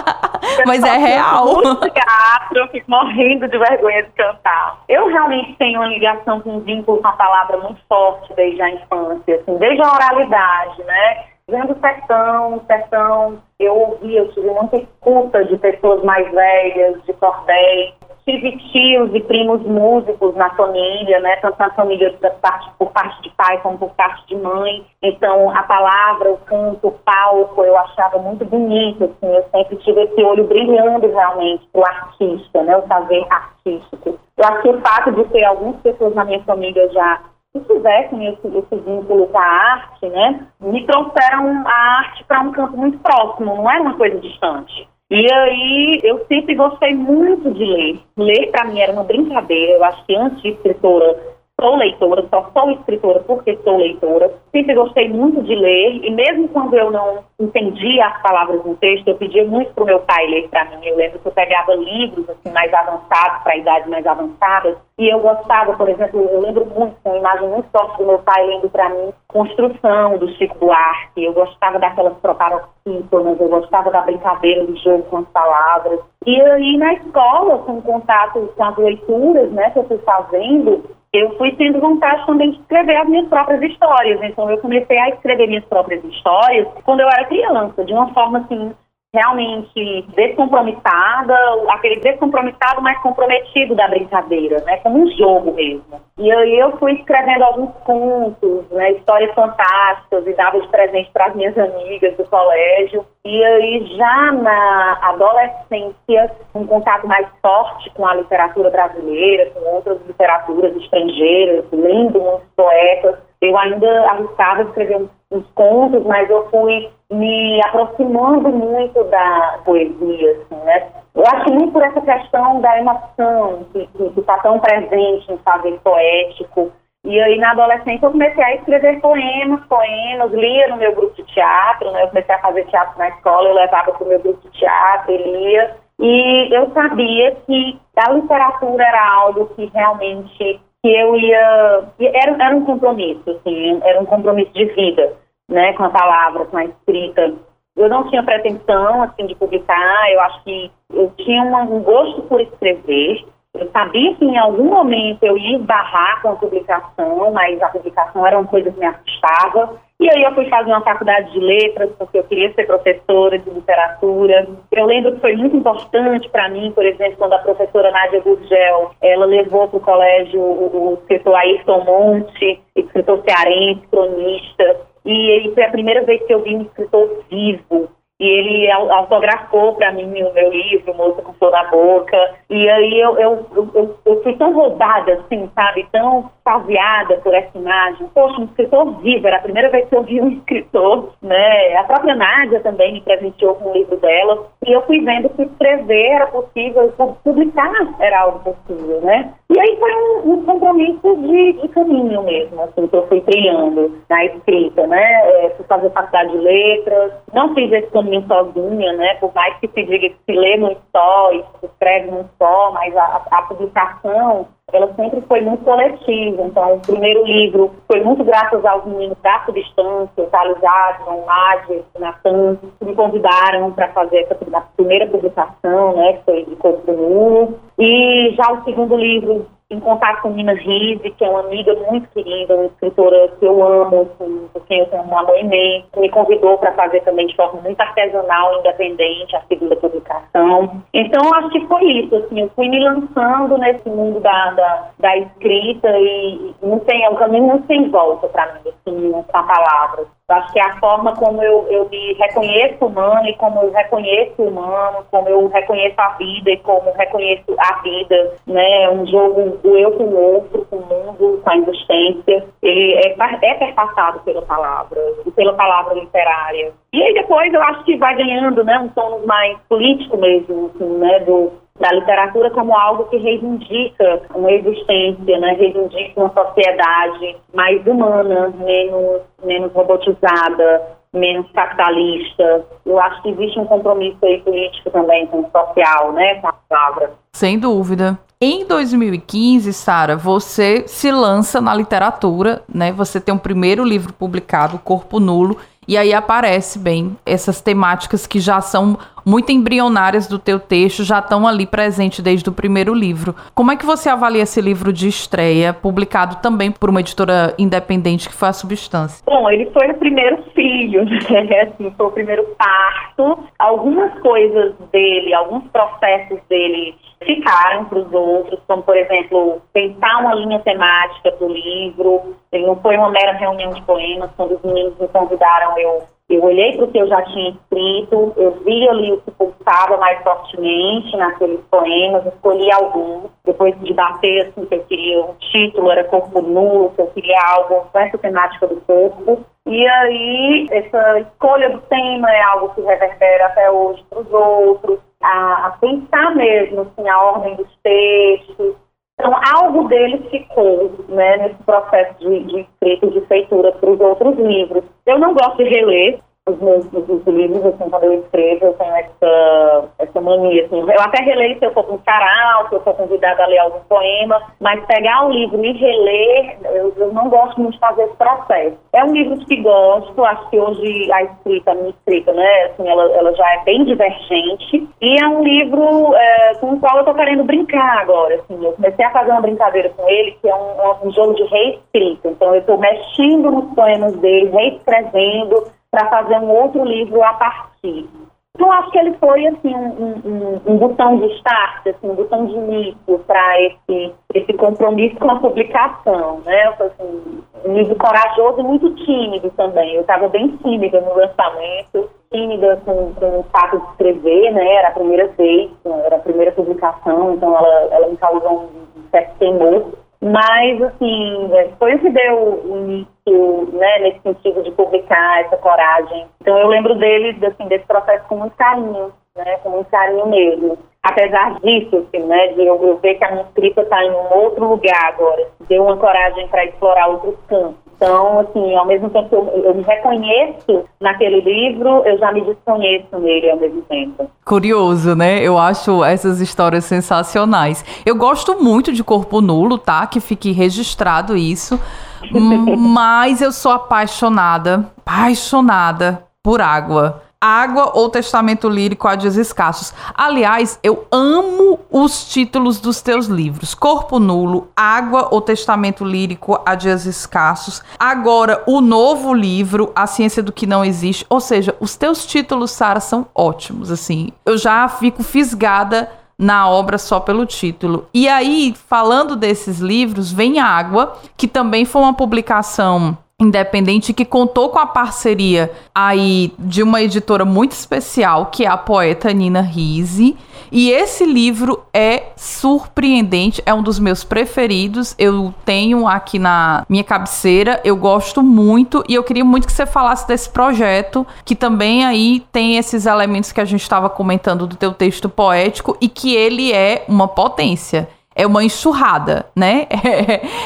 Mas 0.66 0.82
é 0.82 0.98
real 0.98 1.62
teatro, 1.80 2.58
eu 2.58 2.68
fico 2.68 2.90
morrendo 2.90 3.48
de 3.48 3.56
vergonha 3.56 4.02
de 4.02 4.10
cantar. 4.10 4.82
Eu 4.86 5.06
realmente 5.06 5.54
tenho 5.54 5.80
uma 5.80 5.88
ligação 5.88 6.42
com 6.42 6.56
um 6.56 6.60
vínculo 6.60 7.00
com 7.00 7.08
a 7.08 7.12
palavra 7.12 7.56
muito 7.56 7.80
forte 7.88 8.30
desde 8.34 8.60
a 8.60 8.68
infância, 8.68 9.36
assim, 9.36 9.56
desde 9.56 9.82
a 9.82 9.94
oralidade, 9.94 10.82
né? 10.84 11.24
Vendo 11.50 11.76
sertão, 11.80 12.62
sertão, 12.66 13.42
eu 13.58 13.74
ouvi, 13.74 14.16
eu 14.16 14.30
tive 14.32 14.48
muita 14.50 14.76
escuta 14.76 15.44
de 15.44 15.58
pessoas 15.58 16.02
mais 16.04 16.30
velhas, 16.30 17.02
de 17.04 17.12
cordéis, 17.14 17.92
tive 18.24 18.56
tios 18.70 19.12
e 19.14 19.20
primos 19.20 19.60
músicos 19.62 20.34
na 20.36 20.50
família, 20.50 21.18
né? 21.20 21.36
Tanto 21.36 21.58
na 21.58 21.70
família 21.70 22.16
parte, 22.40 22.70
por 22.78 22.92
parte 22.92 23.20
de 23.22 23.30
pai 23.30 23.58
como 23.62 23.78
por 23.78 23.90
parte 23.94 24.24
de 24.28 24.36
mãe. 24.36 24.86
Então, 25.02 25.50
a 25.50 25.62
palavra, 25.64 26.30
o 26.30 26.38
canto, 26.38 26.88
o 26.88 26.92
palco, 26.92 27.64
eu 27.64 27.76
achava 27.78 28.18
muito 28.18 28.44
bonito, 28.44 29.04
assim. 29.04 29.34
Eu 29.34 29.44
sempre 29.50 29.76
tive 29.78 30.02
esse 30.02 30.22
olho 30.22 30.44
brilhando 30.44 31.08
realmente 31.08 31.66
pro 31.72 31.84
artista, 31.84 32.62
né? 32.62 32.76
O 32.76 32.86
saber 32.86 33.26
artístico. 33.28 34.18
Eu 34.36 34.44
acho 34.44 34.62
que 34.62 34.68
o 34.68 34.80
fato 34.80 35.12
de 35.12 35.24
ter 35.24 35.44
algumas 35.44 35.76
pessoas 35.80 36.14
na 36.14 36.24
minha 36.24 36.42
família 36.44 36.88
já 36.90 37.20
que 37.52 37.60
tivessem 37.60 38.26
esse, 38.26 38.46
esse 38.46 38.76
vínculo 38.76 39.26
com 39.26 39.38
a 39.38 39.42
arte, 39.42 40.06
né? 40.06 40.46
Me 40.60 40.86
trouxeram 40.86 41.66
a 41.66 41.98
arte 41.98 42.24
para 42.24 42.40
um 42.40 42.52
campo 42.52 42.76
muito 42.76 42.98
próximo, 42.98 43.56
não 43.56 43.70
é 43.70 43.80
uma 43.80 43.96
coisa 43.96 44.18
distante. 44.20 44.88
E 45.10 45.32
aí 45.32 46.00
eu 46.04 46.24
sempre 46.26 46.54
gostei 46.54 46.94
muito 46.94 47.50
de 47.52 47.64
ler. 47.64 48.00
Ler 48.16 48.50
para 48.52 48.64
mim 48.66 48.78
era 48.78 48.92
uma 48.92 49.02
brincadeira. 49.02 49.72
Eu 49.72 49.84
acho 49.84 50.04
que 50.06 50.14
antes 50.14 50.40
de 50.40 50.50
escritora 50.50 51.18
sou 51.60 51.76
leitora, 51.76 52.24
só 52.30 52.50
sou 52.52 52.70
escritora 52.70 53.20
porque 53.20 53.56
sou 53.62 53.76
leitora. 53.76 54.32
Sempre 54.50 54.74
gostei 54.74 55.08
muito 55.08 55.42
de 55.42 55.54
ler 55.54 56.00
e 56.02 56.10
mesmo 56.10 56.48
quando 56.48 56.74
eu 56.74 56.90
não 56.90 57.18
entendia 57.38 58.06
as 58.06 58.22
palavras 58.22 58.64
no 58.64 58.74
texto, 58.76 59.08
eu 59.08 59.16
pedia 59.16 59.44
muito 59.44 59.72
para 59.74 59.84
o 59.84 59.86
meu 59.86 60.00
pai 60.00 60.26
ler 60.26 60.48
para 60.48 60.64
mim. 60.64 60.78
Eu 60.82 60.96
lembro 60.96 61.18
que 61.18 61.28
eu 61.28 61.32
pegava 61.32 61.74
livros 61.74 62.28
assim 62.30 62.50
mais 62.52 62.72
avançados, 62.72 63.42
para 63.42 63.56
idades 63.56 63.88
mais 63.88 64.06
avançadas, 64.06 64.76
e 64.98 65.08
eu 65.08 65.18
gostava, 65.20 65.72
por 65.74 65.88
exemplo, 65.88 66.20
eu 66.20 66.40
lembro 66.40 66.66
muito, 66.66 66.94
uma 67.04 67.16
imagem 67.16 67.48
muito 67.48 67.68
forte 67.70 67.96
do 67.98 68.06
meu 68.06 68.18
pai 68.18 68.46
lendo 68.46 68.68
para 68.68 68.90
mim 68.90 69.12
Construção, 69.28 70.18
do 70.18 70.28
Chico 70.34 70.58
Buarque. 70.58 71.24
Eu 71.24 71.32
gostava 71.32 71.78
daquelas 71.78 72.14
paroxítonas, 72.18 73.40
eu 73.40 73.48
gostava 73.48 73.90
da 73.90 74.02
brincadeira 74.02 74.66
do 74.66 74.76
jogo 74.76 75.02
com 75.04 75.18
as 75.18 75.28
palavras. 75.28 76.00
E 76.26 76.40
aí 76.40 76.76
na 76.76 76.92
escola, 76.94 77.58
com 77.58 77.80
contato 77.80 78.52
com 78.54 78.64
as 78.64 78.76
leituras 78.76 79.50
né, 79.52 79.70
que 79.70 79.78
eu 79.78 79.84
fui 79.84 79.98
fazendo, 79.98 80.84
eu 81.12 81.36
fui 81.36 81.52
tendo 81.56 81.80
vontade 81.80 82.24
também 82.24 82.52
de 82.52 82.60
escrever 82.60 82.96
as 82.96 83.08
minhas 83.08 83.28
próprias 83.28 83.62
histórias. 83.62 84.20
Então, 84.22 84.48
eu 84.50 84.58
comecei 84.58 84.96
a 84.98 85.08
escrever 85.08 85.48
minhas 85.48 85.64
próprias 85.64 86.04
histórias 86.04 86.68
quando 86.84 87.00
eu 87.00 87.08
era 87.08 87.24
criança, 87.24 87.84
de 87.84 87.92
uma 87.92 88.12
forma 88.14 88.38
assim 88.38 88.72
realmente 89.12 90.02
descompromissada, 90.14 91.34
aquele 91.68 91.96
descompromissado, 92.00 92.80
mas 92.80 93.00
comprometido 93.02 93.74
da 93.74 93.88
brincadeira, 93.88 94.62
né? 94.64 94.76
Como 94.78 95.02
um 95.02 95.10
jogo 95.16 95.52
mesmo. 95.52 96.00
E 96.16 96.30
aí 96.30 96.58
eu 96.58 96.76
fui 96.78 96.92
escrevendo 96.92 97.42
alguns 97.42 97.74
contos, 97.84 98.70
né? 98.70 98.92
Histórias 98.92 99.34
fantásticas 99.34 100.26
e 100.26 100.32
dava 100.34 100.60
de 100.60 100.68
presente 100.68 101.10
para 101.12 101.26
as 101.26 101.34
minhas 101.34 101.58
amigas 101.58 102.16
do 102.16 102.24
colégio. 102.24 103.04
E 103.24 103.44
aí 103.44 103.96
já 103.96 104.32
na 104.32 104.98
adolescência, 105.02 106.30
um 106.54 106.66
contato 106.66 107.06
mais 107.08 107.26
forte 107.42 107.90
com 107.90 108.06
a 108.06 108.14
literatura 108.14 108.70
brasileira, 108.70 109.50
com 109.50 109.60
outras 109.74 109.98
literaturas 110.06 110.76
estrangeiras, 110.76 111.64
lendo 111.72 112.20
muitos 112.20 112.48
poetas, 112.56 113.16
eu 113.40 113.56
ainda 113.58 114.10
arriscava 114.10 114.62
escrever 114.62 114.96
uns, 114.96 115.10
uns 115.30 115.46
contos, 115.54 116.04
mas 116.04 116.28
eu 116.28 116.48
fui 116.50 116.90
me 117.10 117.60
aproximando 117.66 118.48
muito 118.48 119.04
da 119.04 119.60
poesia, 119.64 120.32
assim, 120.32 120.64
né? 120.64 120.88
Eu 121.14 121.24
acho 121.26 121.52
muito 121.52 121.72
por 121.72 121.82
essa 121.82 122.00
questão 122.00 122.60
da 122.60 122.78
emoção 122.78 123.66
que 123.72 123.88
está 124.18 124.38
tão 124.38 124.58
presente 124.58 125.32
em 125.32 125.38
fazer 125.38 125.78
poético. 125.80 126.72
E 127.04 127.18
aí, 127.20 127.38
na 127.38 127.52
adolescência, 127.52 128.06
eu 128.06 128.10
comecei 128.10 128.42
a 128.42 128.54
escrever 128.56 129.00
poemas, 129.00 129.64
poemas, 129.66 130.32
lia 130.32 130.68
no 130.68 130.76
meu 130.76 130.94
grupo 130.94 131.14
de 131.16 131.24
teatro, 131.32 131.90
né? 131.92 132.02
Eu 132.02 132.08
comecei 132.08 132.34
a 132.34 132.40
fazer 132.40 132.66
teatro 132.66 132.98
na 132.98 133.08
escola, 133.08 133.48
eu 133.48 133.54
levava 133.54 133.92
para 133.92 134.04
o 134.04 134.08
meu 134.08 134.20
grupo 134.20 134.40
de 134.48 134.58
teatro 134.58 135.12
e 135.12 135.16
lia. 135.16 135.76
E 135.98 136.54
eu 136.54 136.70
sabia 136.72 137.36
que 137.46 137.78
a 137.96 138.12
literatura 138.12 138.84
era 138.84 139.14
algo 139.14 139.46
que 139.54 139.70
realmente 139.74 140.60
que 140.82 140.94
eu 140.94 141.16
ia... 141.16 141.84
Era, 142.00 142.44
era 142.44 142.56
um 142.56 142.64
compromisso, 142.64 143.30
assim, 143.30 143.80
era 143.84 144.00
um 144.00 144.06
compromisso 144.06 144.52
de 144.52 144.64
vida 144.66 145.19
né, 145.50 145.72
com 145.74 145.84
a 145.84 145.90
palavra, 145.90 146.44
com 146.46 146.56
a 146.56 146.64
escrita. 146.64 147.34
Eu 147.76 147.88
não 147.88 148.08
tinha 148.08 148.22
pretensão, 148.22 149.02
assim, 149.02 149.26
de 149.26 149.34
publicar, 149.34 150.12
eu 150.12 150.20
acho 150.22 150.44
que 150.44 150.70
eu 150.92 151.12
tinha 151.18 151.42
um 151.42 151.82
gosto 151.82 152.22
por 152.22 152.40
escrever, 152.40 153.24
eu 153.54 153.68
sabia 153.72 154.14
que 154.14 154.24
em 154.24 154.38
algum 154.38 154.64
momento 154.64 155.24
eu 155.24 155.36
ia 155.36 155.56
esbarrar 155.56 156.22
com 156.22 156.28
a 156.28 156.36
publicação, 156.36 157.32
mas 157.32 157.60
a 157.60 157.68
publicação 157.68 158.24
era 158.24 158.38
uma 158.38 158.46
coisa 158.46 158.70
que 158.70 158.78
me 158.78 158.86
assustava. 158.86 159.76
E 159.98 160.08
aí 160.08 160.22
eu 160.22 160.32
fui 160.34 160.48
fazer 160.48 160.70
uma 160.70 160.82
faculdade 160.82 161.32
de 161.32 161.40
letras, 161.40 161.90
porque 161.98 162.18
eu 162.18 162.24
queria 162.24 162.54
ser 162.54 162.66
professora 162.66 163.38
de 163.38 163.50
literatura. 163.50 164.48
Eu 164.70 164.86
lembro 164.86 165.12
que 165.12 165.20
foi 165.20 165.36
muito 165.36 165.56
importante 165.56 166.28
para 166.30 166.48
mim, 166.48 166.70
por 166.72 166.86
exemplo, 166.86 167.16
quando 167.18 167.32
a 167.32 167.38
professora 167.38 167.90
Nádia 167.90 168.20
Gurgel, 168.20 168.92
ela 169.02 169.26
levou 169.26 169.68
para 169.68 169.76
o 169.76 169.80
colégio 169.80 170.40
o, 170.40 170.92
o 170.92 170.94
escritor 170.94 171.34
Ayrton 171.34 171.84
Monte, 171.84 172.62
escritor 172.76 173.20
cearense, 173.26 173.82
cronista, 173.90 174.76
e 175.04 175.50
foi 175.54 175.64
a 175.64 175.70
primeira 175.70 176.04
vez 176.04 176.22
que 176.26 176.32
eu 176.32 176.42
vi 176.42 176.54
um 176.54 176.62
escritor 176.62 177.24
vivo. 177.30 177.88
E 178.20 178.28
ele 178.28 178.70
autografou 178.70 179.76
para 179.76 179.92
mim 179.92 180.04
o 180.04 180.34
meu 180.34 180.50
livro, 180.50 180.94
Moça 180.94 181.22
com 181.22 181.32
Flor 181.32 181.52
na 181.52 181.64
Boca. 181.70 182.34
E 182.50 182.68
aí 182.68 183.00
eu, 183.00 183.18
eu, 183.18 183.46
eu, 183.56 183.96
eu, 184.04 184.22
fui 184.22 184.36
tão 184.36 184.52
roubada, 184.52 185.14
assim, 185.14 185.50
sabe? 185.54 185.88
Tão 185.90 186.30
faseada 186.44 187.16
por 187.22 187.32
essa 187.32 187.56
imagem. 187.56 188.06
Poxa, 188.12 188.38
um 188.38 188.44
escritor 188.44 189.00
vivo. 189.00 189.26
Era 189.26 189.38
a 189.38 189.42
primeira 189.42 189.70
vez 189.70 189.88
que 189.88 189.96
eu 189.96 190.02
vi 190.02 190.20
um 190.20 190.32
escritor, 190.32 191.14
né? 191.22 191.76
A 191.78 191.84
própria 191.84 192.14
Nádia 192.14 192.60
também 192.60 192.92
me 192.92 193.00
presenteou 193.00 193.54
com 193.54 193.70
o 193.70 193.72
livro 193.72 193.96
dela. 193.96 194.48
E 194.66 194.70
eu 194.70 194.82
fui 194.82 195.00
vendo 195.00 195.30
que 195.30 195.42
escrever 195.42 196.10
era 196.10 196.26
possível, 196.26 196.92
publicar 197.24 197.72
era 198.00 198.20
algo 198.20 198.40
possível, 198.40 199.00
né? 199.00 199.32
E 199.52 199.58
aí 199.58 199.76
foi 199.80 199.92
um, 199.92 200.32
um 200.32 200.44
compromisso 200.44 201.16
de, 201.16 201.54
de, 201.54 201.68
caminho 201.70 202.22
mesmo, 202.22 202.62
assim, 202.62 202.86
que 202.86 202.94
eu 202.94 203.08
fui 203.08 203.20
trilhando 203.22 204.00
na 204.08 204.24
escrita, 204.24 204.86
né? 204.86 205.02
É, 205.02 205.50
fui 205.56 205.66
fazer 205.66 205.90
faculdade 205.90 206.30
de 206.30 206.38
letras, 206.38 207.12
não 207.34 207.52
fiz 207.52 207.72
esse 207.72 207.90
caminho 207.90 208.24
sozinha, 208.28 208.92
né? 208.92 209.14
Por 209.16 209.34
mais 209.34 209.58
que 209.58 209.66
se 209.66 209.82
diga 209.82 210.08
que 210.08 210.16
se 210.24 210.38
lê 210.38 210.56
muito 210.56 210.80
só 210.94 211.32
e 211.32 211.42
se 211.58 211.66
escreve 211.66 212.12
muito 212.12 212.30
só, 212.38 212.70
mas 212.70 212.96
a, 212.96 213.22
a 213.28 213.42
publicação 213.42 214.46
ela 214.72 214.92
sempre 214.94 215.20
foi 215.22 215.40
muito 215.40 215.64
coletiva. 215.64 216.42
Então, 216.42 216.74
o 216.74 216.80
primeiro 216.80 217.24
livro 217.24 217.70
foi 217.86 218.02
muito 218.02 218.24
graças 218.24 218.64
aos 218.64 218.84
meninos 218.84 219.16
da 219.22 219.44
substância, 219.44 220.26
Carlos 220.30 220.58
Adson, 220.62 221.24
Nádia, 221.26 221.82
Natan, 221.98 222.56
que 222.78 222.84
me 222.84 222.94
convidaram 222.94 223.72
para 223.72 223.88
fazer 223.88 224.18
essa 224.18 224.34
primeira 224.76 225.06
publicação, 225.06 225.96
né, 225.96 226.14
que 226.14 226.24
foi 226.24 226.44
de 226.44 226.56
Corpo 226.56 226.92
Nu. 226.92 227.54
E 227.78 228.34
já 228.36 228.52
o 228.52 228.64
segundo 228.64 228.96
livro 228.96 229.46
em 229.70 229.78
contato 229.78 230.22
com 230.22 230.30
Nina 230.30 230.52
Rise, 230.52 231.10
que 231.10 231.24
é 231.24 231.28
uma 231.28 231.40
amiga 231.40 231.72
muito 231.88 232.08
querida, 232.10 232.56
uma 232.56 232.66
escritora 232.66 233.28
que 233.38 233.46
eu 233.46 233.62
amo, 233.62 234.06
com, 234.18 234.48
quem 234.66 234.80
eu 234.80 234.86
tenho 234.86 235.04
um 235.04 235.18
amor 235.18 235.38
imenso, 235.38 235.86
me 235.96 236.08
convidou 236.10 236.58
para 236.58 236.72
fazer 236.72 237.00
também 237.02 237.28
de 237.28 237.36
forma 237.36 237.60
muito 237.60 237.80
artesanal, 237.80 238.58
independente, 238.58 239.36
a 239.36 239.42
segunda 239.42 239.76
publicação. 239.76 240.82
Então, 240.92 241.34
acho 241.34 241.50
que 241.50 241.66
foi 241.66 241.84
isso, 241.84 242.16
assim, 242.16 242.40
eu 242.40 242.50
fui 242.56 242.68
me 242.68 242.82
lançando 242.82 243.56
nesse 243.58 243.88
mundo 243.88 244.18
da, 244.20 244.50
da, 244.50 244.88
da 244.98 245.16
escrita 245.18 245.88
e 245.96 246.54
não 246.62 246.80
tem, 246.80 247.04
é 247.04 247.10
um 247.10 247.16
caminho 247.16 247.44
muito 247.44 247.66
sem 247.68 247.88
volta 247.90 248.26
para 248.28 248.54
mim, 248.54 248.60
assim, 248.66 249.12
com 249.12 249.38
a 249.38 249.42
palavra. 249.42 250.04
Acho 250.30 250.52
que 250.52 250.60
é 250.60 250.64
a 250.64 250.78
forma 250.78 251.14
como 251.16 251.42
eu, 251.42 251.66
eu 251.70 251.88
me 251.88 252.14
reconheço 252.14 252.86
humano 252.86 253.26
e 253.26 253.34
como 253.34 253.60
eu 253.62 253.72
reconheço 253.72 254.42
humano, 254.42 255.04
como 255.10 255.28
eu 255.28 255.48
reconheço 255.48 256.00
a 256.00 256.08
vida 256.10 256.50
e 256.50 256.56
como 256.58 256.92
reconheço 256.92 257.54
a 257.58 257.82
vida, 257.82 258.34
né? 258.46 258.90
Um 258.90 259.06
jogo 259.06 259.58
do 259.62 259.76
eu 259.76 259.90
com 259.92 260.04
o 260.04 260.34
outro, 260.34 260.66
com 260.70 260.76
o 260.76 260.86
mundo, 260.86 261.40
com 261.42 261.50
a 261.50 261.56
existência. 261.56 262.46
Ele 262.62 262.94
é, 262.94 263.16
é 263.42 263.54
perpassado 263.54 264.20
pela 264.20 264.42
palavra 264.42 265.00
e 265.26 265.30
pela 265.32 265.54
palavra 265.54 265.94
literária. 265.94 266.72
E 266.92 267.02
aí 267.02 267.14
depois 267.14 267.52
eu 267.52 267.62
acho 267.62 267.84
que 267.84 267.96
vai 267.96 268.14
ganhando, 268.16 268.64
né? 268.64 268.78
Um 268.78 268.88
tom 268.88 269.22
mais 269.26 269.58
político 269.68 270.16
mesmo, 270.16 270.70
assim, 270.74 270.98
né? 270.98 271.20
Do, 271.20 271.52
da 271.80 271.90
literatura 271.92 272.50
como 272.50 272.76
algo 272.76 273.04
que 273.04 273.16
reivindica 273.16 274.22
uma 274.34 274.52
existência, 274.52 275.38
né? 275.38 275.56
reivindica 275.58 276.20
uma 276.20 276.32
sociedade 276.32 277.36
mais 277.54 277.84
humana, 277.86 278.52
menos, 278.58 279.22
menos 279.42 279.72
robotizada, 279.72 280.82
menos 281.12 281.50
capitalista. 281.52 282.64
Eu 282.84 283.00
acho 283.00 283.22
que 283.22 283.30
existe 283.30 283.58
um 283.58 283.64
compromisso 283.64 284.18
aí 284.22 284.40
político 284.42 284.90
também 284.90 285.26
com 285.28 285.40
o 285.40 285.50
social, 285.50 286.12
né, 286.12 286.34
com 286.36 286.48
a 286.48 286.52
palavra. 286.52 287.12
Sem 287.32 287.58
dúvida. 287.58 288.18
Em 288.42 288.66
2015, 288.66 289.72
Sara, 289.72 290.16
você 290.16 290.86
se 290.86 291.10
lança 291.10 291.60
na 291.60 291.74
literatura, 291.74 292.62
né? 292.72 292.90
Você 292.92 293.20
tem 293.20 293.34
um 293.34 293.38
primeiro 293.38 293.84
livro 293.84 294.14
publicado, 294.14 294.78
Corpo 294.78 295.20
Nulo, 295.20 295.58
e 295.86 295.96
aí 295.96 296.14
aparece 296.14 296.78
bem 296.78 297.18
essas 297.26 297.60
temáticas 297.60 298.26
que 298.26 298.40
já 298.40 298.60
são 298.62 298.98
muito 299.24 299.52
embrionárias 299.52 300.26
do 300.26 300.38
teu 300.38 300.58
texto, 300.58 301.04
já 301.04 301.18
estão 301.18 301.46
ali 301.46 301.66
presentes 301.66 302.20
desde 302.20 302.48
o 302.48 302.52
primeiro 302.52 302.94
livro. 302.94 303.34
Como 303.54 303.70
é 303.70 303.76
que 303.76 303.86
você 303.86 304.08
avalia 304.08 304.42
esse 304.42 304.60
livro 304.60 304.92
de 304.92 305.08
estreia, 305.08 305.72
publicado 305.72 306.36
também 306.36 306.70
por 306.70 306.90
uma 306.90 307.00
editora 307.00 307.54
independente 307.58 308.28
que 308.28 308.34
foi 308.34 308.48
a 308.48 308.52
Substância? 308.52 309.22
Bom, 309.26 309.50
ele 309.50 309.70
foi 309.70 309.88
o 309.90 309.94
primeiro 309.94 310.42
filho, 310.54 311.04
né? 311.30 311.60
assim, 311.62 311.92
foi 311.96 312.06
o 312.06 312.12
primeiro 312.12 312.44
parto. 312.58 313.38
Algumas 313.58 314.12
coisas 314.20 314.74
dele, 314.92 315.34
alguns 315.34 315.64
processos 315.68 316.38
dele 316.48 316.94
ficaram 317.24 317.84
para 317.84 317.98
os 317.98 318.12
outros, 318.12 318.60
como, 318.66 318.82
por 318.82 318.96
exemplo, 318.96 319.60
pensar 319.72 320.20
uma 320.20 320.34
linha 320.34 320.58
temática 320.60 321.30
para 321.32 321.46
o 321.46 321.52
livro. 321.52 322.34
Ele 322.50 322.66
não 322.66 322.76
foi 322.76 322.96
uma 322.96 323.10
mera 323.10 323.32
reunião 323.32 323.72
de 323.72 323.82
poemas. 323.82 324.30
Quando 324.36 324.54
os 324.56 324.62
meninos 324.62 324.98
me 324.98 325.08
convidaram, 325.08 325.78
eu, 325.78 326.02
eu 326.30 326.44
olhei 326.44 326.76
para 326.76 326.84
o 326.84 326.90
que 326.90 326.98
eu 326.98 327.08
já 327.08 327.20
tinha 327.22 327.50
escrito, 327.50 328.32
eu 328.36 328.52
vi 328.64 328.88
ali 328.88 329.12
o 329.12 329.20
que 329.20 329.30
pulsava 329.32 329.96
mais 329.96 330.22
fortemente 330.22 331.16
naqueles 331.16 331.60
poemas, 331.70 332.24
escolhi 332.26 332.70
alguns. 332.72 333.30
Depois 333.44 333.74
de 333.80 333.92
bater, 333.92 334.46
assim, 334.46 334.64
que 334.64 334.74
eu 334.74 334.84
queria 334.84 335.20
um 335.24 335.34
título, 335.34 335.90
era 335.90 336.04
Corpo 336.04 336.40
Nu, 336.40 336.92
que 336.94 337.02
eu 337.02 337.06
queria 337.08 337.38
algo 337.40 337.86
com 337.92 337.98
essa 337.98 338.16
temática 338.18 338.66
do 338.68 338.80
corpo. 338.82 339.44
E 339.66 339.86
aí, 339.86 340.66
essa 340.70 341.20
escolha 341.20 341.70
do 341.70 341.80
tema 341.82 342.30
é 342.30 342.42
algo 342.42 342.74
que 342.74 342.80
reverbera 342.80 343.46
até 343.46 343.70
hoje 343.70 344.04
para 344.08 344.20
os 344.20 344.32
outros 344.32 345.00
a, 345.22 345.66
a 345.66 345.70
pensar 345.80 346.34
mesmo 346.34 346.82
assim, 346.82 347.08
a 347.08 347.22
ordem 347.22 347.56
dos 347.56 347.68
textos. 347.82 348.74
Então, 349.20 349.34
algo 349.54 349.86
deles 349.86 350.26
ficou 350.30 350.90
né, 351.10 351.36
nesse 351.36 351.62
processo 351.64 352.18
de, 352.20 352.42
de 352.44 352.60
escrita 352.60 353.06
e 353.06 353.10
de 353.10 353.20
feitura 353.26 353.70
para 353.72 353.90
os 353.90 354.00
outros 354.00 354.34
livros. 354.38 354.82
Eu 355.04 355.18
não 355.18 355.34
gosto 355.34 355.58
de 355.58 355.64
reler, 355.64 356.18
os 356.48 356.58
meus 356.58 356.86
os 356.86 357.26
livros, 357.26 357.66
assim, 357.66 357.90
quando 357.90 358.04
eu 358.04 358.20
escrevo, 358.20 358.64
eu 358.64 358.72
tenho 358.72 358.96
essa, 358.96 359.84
assim, 360.20 360.80
eu 360.80 361.00
até 361.00 361.22
releio 361.22 361.58
se 361.58 361.64
eu 361.64 361.72
for 361.72 361.84
com 361.84 361.98
sarau, 362.04 362.68
se 362.68 362.74
eu 362.74 362.80
for 362.80 362.94
convidada 362.94 363.42
a 363.42 363.46
ler 363.46 363.58
algum 363.58 363.80
poema, 363.88 364.40
mas 364.60 364.84
pegar 364.86 365.26
o 365.26 365.32
livro 365.32 365.64
e 365.64 365.72
reler, 365.72 366.58
eu, 366.64 366.92
eu 366.96 367.12
não 367.12 367.28
gosto 367.28 367.60
muito 367.60 367.74
de 367.74 367.80
fazer 367.80 368.02
esse 368.02 368.16
processo. 368.16 368.76
É 368.92 369.04
um 369.04 369.12
livro 369.12 369.38
que 369.46 369.56
gosto, 369.56 370.24
acho 370.24 370.50
que 370.50 370.58
hoje 370.58 371.12
a 371.12 371.22
escrita, 371.22 371.72
a 371.72 371.74
minha 371.74 371.90
escrita, 371.90 372.32
né, 372.32 372.64
assim, 372.64 372.88
ela, 372.88 373.04
ela 373.12 373.34
já 373.34 373.54
é 373.54 373.64
bem 373.64 373.84
divergente, 373.84 374.88
e 375.00 375.20
é 375.20 375.28
um 375.28 375.42
livro 375.42 376.14
é, 376.14 376.54
com 376.60 376.72
o 376.72 376.80
qual 376.80 376.98
eu 376.98 377.04
tô 377.04 377.14
querendo 377.14 377.44
brincar 377.44 377.98
agora, 377.98 378.34
assim, 378.36 378.64
eu 378.64 378.72
comecei 378.72 379.04
a 379.04 379.10
fazer 379.10 379.30
uma 379.30 379.40
brincadeira 379.40 379.90
com 379.90 380.08
ele, 380.08 380.36
que 380.40 380.48
é 380.48 380.54
um, 380.54 381.08
um 381.08 381.12
jogo 381.12 381.34
de 381.34 381.44
reescrita, 381.44 382.28
então 382.28 382.54
eu 382.54 382.60
estou 382.60 382.78
mexendo 382.78 383.50
nos 383.50 383.74
poemas 383.74 384.14
dele, 384.16 384.50
reescrevendo, 384.50 385.64
para 385.90 386.08
fazer 386.08 386.38
um 386.38 386.50
outro 386.50 386.84
livro 386.84 387.22
a 387.22 387.34
partir. 387.34 388.08
Então, 388.54 388.70
acho 388.72 388.90
que 388.90 388.98
ele 388.98 389.16
foi, 389.18 389.46
assim, 389.46 389.74
um, 389.74 390.20
um, 390.24 390.60
um 390.66 390.76
botão 390.76 391.18
de 391.18 391.26
start, 391.36 391.86
assim, 391.86 392.10
um 392.10 392.14
botão 392.14 392.46
de 392.46 392.52
início 392.52 393.18
para 393.26 393.62
esse, 393.62 394.12
esse 394.34 394.52
compromisso 394.54 395.16
com 395.16 395.30
a 395.30 395.38
publicação, 395.40 396.40
né? 396.40 396.72
Foi, 396.76 396.86
assim, 396.88 397.42
um 397.64 397.74
livro 397.74 397.94
corajoso 397.96 398.60
e 398.60 398.64
muito 398.64 398.94
tímido 398.96 399.50
também. 399.56 399.94
Eu 399.94 400.02
estava 400.02 400.28
bem 400.28 400.48
tímida 400.58 401.00
no 401.00 401.14
lançamento, 401.14 402.10
tímida 402.32 402.76
com, 402.84 403.14
com 403.14 403.40
o 403.40 403.46
fato 403.52 403.78
de 403.78 403.86
escrever, 403.92 404.52
né? 404.52 404.74
Era 404.74 404.88
a 404.88 404.92
primeira 404.92 405.28
vez, 405.28 405.70
era 406.04 406.16
a 406.16 406.20
primeira 406.20 406.52
publicação, 406.52 407.34
então 407.34 407.56
ela, 407.56 407.88
ela 407.92 408.08
me 408.08 408.16
causou 408.16 408.64
um 408.96 409.10
certo 409.10 409.38
temor. 409.38 409.92
Mas, 410.22 410.82
assim, 410.82 411.50
é, 411.54 411.68
foi 411.78 411.94
o 411.94 411.98
que 411.98 412.10
deu 412.10 412.36
o 412.36 412.76
início, 412.76 413.72
né, 413.72 413.98
nesse 414.00 414.20
sentido 414.20 414.62
de 414.62 414.70
publicar 414.72 415.40
essa 415.40 415.56
coragem. 415.56 416.26
Então, 416.42 416.58
eu 416.58 416.68
lembro 416.68 416.94
dele, 416.96 417.38
assim, 417.46 417.66
desse 417.68 417.86
processo 417.86 418.26
com 418.28 418.36
muito 418.36 418.54
carinho, 418.54 419.12
né, 419.34 419.56
com 419.62 419.70
muito 419.70 419.90
carinho 419.90 420.26
mesmo. 420.26 420.78
Apesar 421.02 421.58
disso, 421.60 422.06
assim, 422.06 422.26
né, 422.26 422.48
de 422.48 422.66
eu, 422.66 422.98
ver 422.98 423.14
que 423.14 423.24
a 423.24 423.30
minha 423.30 423.44
escrita 423.44 423.80
está 423.80 424.04
em 424.04 424.10
um 424.10 424.34
outro 424.34 424.68
lugar 424.68 425.06
agora, 425.06 425.48
deu 425.66 425.84
uma 425.84 425.96
coragem 425.96 426.46
para 426.48 426.66
explorar 426.66 427.08
outros 427.08 427.36
campos. 427.48 427.89
Então, 428.00 428.40
assim, 428.40 428.74
ao 428.76 428.86
mesmo 428.86 429.10
tempo 429.10 429.28
que 429.28 429.34
eu, 429.34 429.46
eu 429.62 429.74
me 429.74 429.82
reconheço 429.82 430.84
naquele 430.98 431.42
livro, 431.42 432.02
eu 432.06 432.16
já 432.18 432.32
me 432.32 432.40
desconheço 432.40 433.18
nele 433.18 433.50
ao 433.50 433.58
mesmo 433.58 433.82
tempo. 433.82 434.26
Curioso, 434.42 435.14
né? 435.14 435.42
Eu 435.42 435.58
acho 435.58 436.02
essas 436.02 436.40
histórias 436.40 436.86
sensacionais. 436.86 437.84
Eu 438.06 438.16
gosto 438.16 438.58
muito 438.58 438.90
de 438.90 439.04
Corpo 439.04 439.42
Nulo, 439.42 439.76
tá? 439.76 440.06
Que 440.06 440.18
fique 440.18 440.50
registrado 440.50 441.36
isso. 441.36 441.78
mas 442.78 443.42
eu 443.42 443.52
sou 443.52 443.72
apaixonada, 443.72 444.86
apaixonada 444.98 446.24
por 446.42 446.62
água. 446.62 447.22
Água 447.42 447.92
ou 447.94 448.10
Testamento 448.10 448.68
Lírico 448.68 449.08
a 449.08 449.14
Dias 449.14 449.36
Escassos. 449.36 449.94
Aliás, 450.12 450.78
eu 450.82 451.06
amo 451.10 451.80
os 451.90 452.28
títulos 452.28 452.78
dos 452.78 453.00
teus 453.00 453.28
livros. 453.28 453.74
Corpo 453.74 454.18
Nulo, 454.18 454.68
Água 454.76 455.28
ou 455.30 455.40
Testamento 455.40 456.04
Lírico 456.04 456.60
a 456.66 456.74
Dias 456.74 457.06
Escassos. 457.06 457.82
Agora, 457.98 458.62
o 458.66 458.82
novo 458.82 459.32
livro, 459.32 459.90
A 459.96 460.06
Ciência 460.06 460.42
do 460.42 460.52
Que 460.52 460.66
Não 460.66 460.84
Existe. 460.84 461.24
Ou 461.30 461.40
seja, 461.40 461.74
os 461.80 461.96
teus 461.96 462.26
títulos, 462.26 462.72
Sara, 462.72 463.00
são 463.00 463.26
ótimos. 463.34 463.90
Assim, 463.90 464.28
eu 464.44 464.58
já 464.58 464.86
fico 464.86 465.22
fisgada 465.22 466.10
na 466.38 466.68
obra 466.68 466.98
só 466.98 467.20
pelo 467.20 467.46
título. 467.46 468.06
E 468.12 468.28
aí, 468.28 468.74
falando 468.86 469.34
desses 469.34 469.78
livros, 469.78 470.30
vem 470.30 470.58
Água, 470.60 471.16
que 471.38 471.48
também 471.48 471.86
foi 471.86 472.02
uma 472.02 472.12
publicação 472.14 473.16
independente 473.40 474.12
que 474.12 474.24
contou 474.26 474.68
com 474.68 474.78
a 474.78 474.86
parceria 474.86 475.72
aí 475.94 476.52
de 476.58 476.82
uma 476.82 477.00
editora 477.00 477.44
muito 477.44 477.72
especial, 477.72 478.46
que 478.46 478.64
é 478.64 478.68
a 478.68 478.76
poeta 478.76 479.32
Nina 479.32 479.62
Risi. 479.62 480.36
E 480.70 480.90
esse 480.90 481.24
livro 481.24 481.82
é 481.92 482.28
surpreendente, 482.36 483.60
é 483.66 483.74
um 483.74 483.82
dos 483.82 483.98
meus 483.98 484.22
preferidos. 484.22 485.16
Eu 485.18 485.52
tenho 485.64 486.06
aqui 486.06 486.38
na 486.38 486.84
minha 486.88 487.02
cabeceira, 487.02 487.80
eu 487.82 487.96
gosto 487.96 488.42
muito 488.42 489.02
e 489.08 489.14
eu 489.14 489.24
queria 489.24 489.44
muito 489.44 489.66
que 489.66 489.72
você 489.72 489.86
falasse 489.86 490.28
desse 490.28 490.48
projeto, 490.48 491.26
que 491.44 491.56
também 491.56 492.04
aí 492.04 492.44
tem 492.52 492.76
esses 492.76 493.06
elementos 493.06 493.50
que 493.50 493.60
a 493.60 493.64
gente 493.64 493.82
estava 493.82 494.08
comentando 494.08 494.66
do 494.66 494.76
teu 494.76 494.92
texto 494.92 495.28
poético 495.28 495.96
e 496.00 496.08
que 496.08 496.36
ele 496.36 496.72
é 496.72 497.04
uma 497.08 497.26
potência 497.26 498.08
é 498.40 498.46
uma 498.46 498.64
enxurrada, 498.64 499.46
né? 499.54 499.86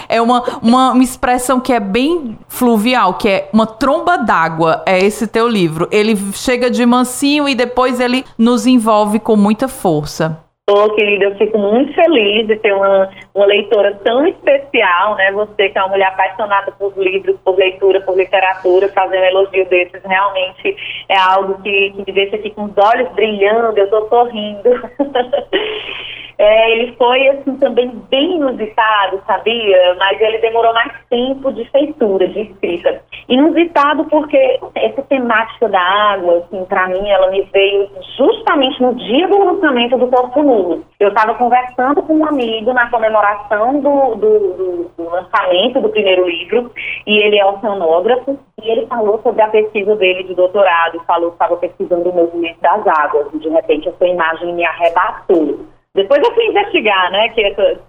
É, 0.08 0.20
uma, 0.20 0.42
uma, 0.62 0.92
uma 0.92 1.02
expressão 1.02 1.58
que 1.58 1.72
é 1.72 1.80
bem 1.80 2.38
fluvial, 2.48 3.14
que 3.14 3.28
é 3.28 3.48
uma 3.52 3.66
tromba 3.66 4.16
d'água. 4.18 4.82
É 4.86 4.98
esse 4.98 5.26
teu 5.26 5.48
livro. 5.48 5.88
Ele 5.90 6.14
chega 6.32 6.70
de 6.70 6.84
mansinho 6.86 7.48
e 7.48 7.54
depois 7.54 8.00
ele 8.00 8.24
nos 8.38 8.66
envolve 8.66 9.18
com 9.18 9.34
muita 9.34 9.66
força. 9.66 10.44
Ô, 10.70 10.88
querida, 10.94 11.26
eu 11.26 11.34
fico 11.36 11.58
muito 11.58 11.92
feliz 11.92 12.46
de 12.46 12.56
ter 12.56 12.72
uma, 12.72 13.10
uma 13.34 13.44
leitora 13.44 14.00
tão 14.02 14.26
especial, 14.26 15.14
né? 15.16 15.30
Você 15.32 15.68
que 15.68 15.78
é 15.78 15.82
uma 15.82 15.90
mulher 15.90 16.06
apaixonada 16.08 16.72
por 16.72 16.92
livros, 16.96 17.36
por 17.44 17.58
leitura, 17.58 18.00
por 18.00 18.16
literatura, 18.16 18.88
fazer 18.88 19.18
um 19.18 19.24
elogio 19.24 19.68
desses 19.68 20.02
realmente 20.02 20.76
é 21.08 21.18
algo 21.18 21.60
que, 21.62 21.90
que 21.90 22.04
me 22.06 22.12
deixa 22.12 22.36
aqui 22.36 22.50
com 22.50 22.64
os 22.64 22.78
olhos 22.78 23.10
brilhando, 23.12 23.76
eu 23.78 23.90
tô 23.90 24.08
sorrindo. 24.08 24.70
É, 26.38 26.70
ele 26.72 26.94
foi, 26.96 27.28
assim, 27.28 27.56
também 27.58 27.90
bem 28.10 28.36
inusitado, 28.36 29.22
sabia? 29.26 29.94
Mas 29.98 30.20
ele 30.20 30.38
demorou 30.38 30.72
mais 30.74 30.92
tempo 31.08 31.52
de 31.52 31.64
feitura, 31.70 32.26
de 32.28 32.40
escrita. 32.42 33.02
Inusitado 33.28 34.04
porque 34.06 34.58
essa 34.74 35.02
temática 35.02 35.68
da 35.68 35.80
água, 35.80 36.38
assim, 36.38 36.64
para 36.64 36.88
mim, 36.88 37.08
ela 37.08 37.30
me 37.30 37.42
veio 37.52 37.88
justamente 38.16 38.82
no 38.82 38.94
dia 38.94 39.28
do 39.28 39.44
lançamento 39.44 39.96
do 39.96 40.08
Corpo 40.08 40.42
Nu. 40.42 40.84
Eu 40.98 41.08
estava 41.08 41.34
conversando 41.34 42.02
com 42.02 42.14
um 42.14 42.26
amigo 42.26 42.72
na 42.72 42.90
comemoração 42.90 43.80
do, 43.80 44.14
do, 44.16 44.38
do, 44.38 44.90
do 44.96 45.10
lançamento 45.10 45.80
do 45.80 45.88
primeiro 45.88 46.28
livro, 46.28 46.70
e 47.06 47.18
ele 47.18 47.38
é 47.38 47.46
oceanógrafo, 47.46 48.38
e 48.62 48.70
ele 48.70 48.86
falou 48.86 49.20
sobre 49.22 49.42
a 49.42 49.48
pesquisa 49.48 49.94
dele 49.96 50.24
de 50.24 50.34
doutorado, 50.34 51.02
falou 51.06 51.30
que 51.30 51.36
estava 51.36 51.56
pesquisando 51.56 52.10
o 52.10 52.14
movimento 52.14 52.60
das 52.60 52.86
águas, 52.86 53.28
e 53.34 53.38
de 53.38 53.48
repente 53.48 53.88
essa 53.88 54.06
imagem 54.06 54.54
me 54.54 54.64
arrebatou. 54.64 55.73
Depois 55.94 56.20
eu 56.22 56.34
fui 56.34 56.46
investigar, 56.46 57.10
né, 57.12 57.28
que 57.28 57.44
essa, 57.44 57.80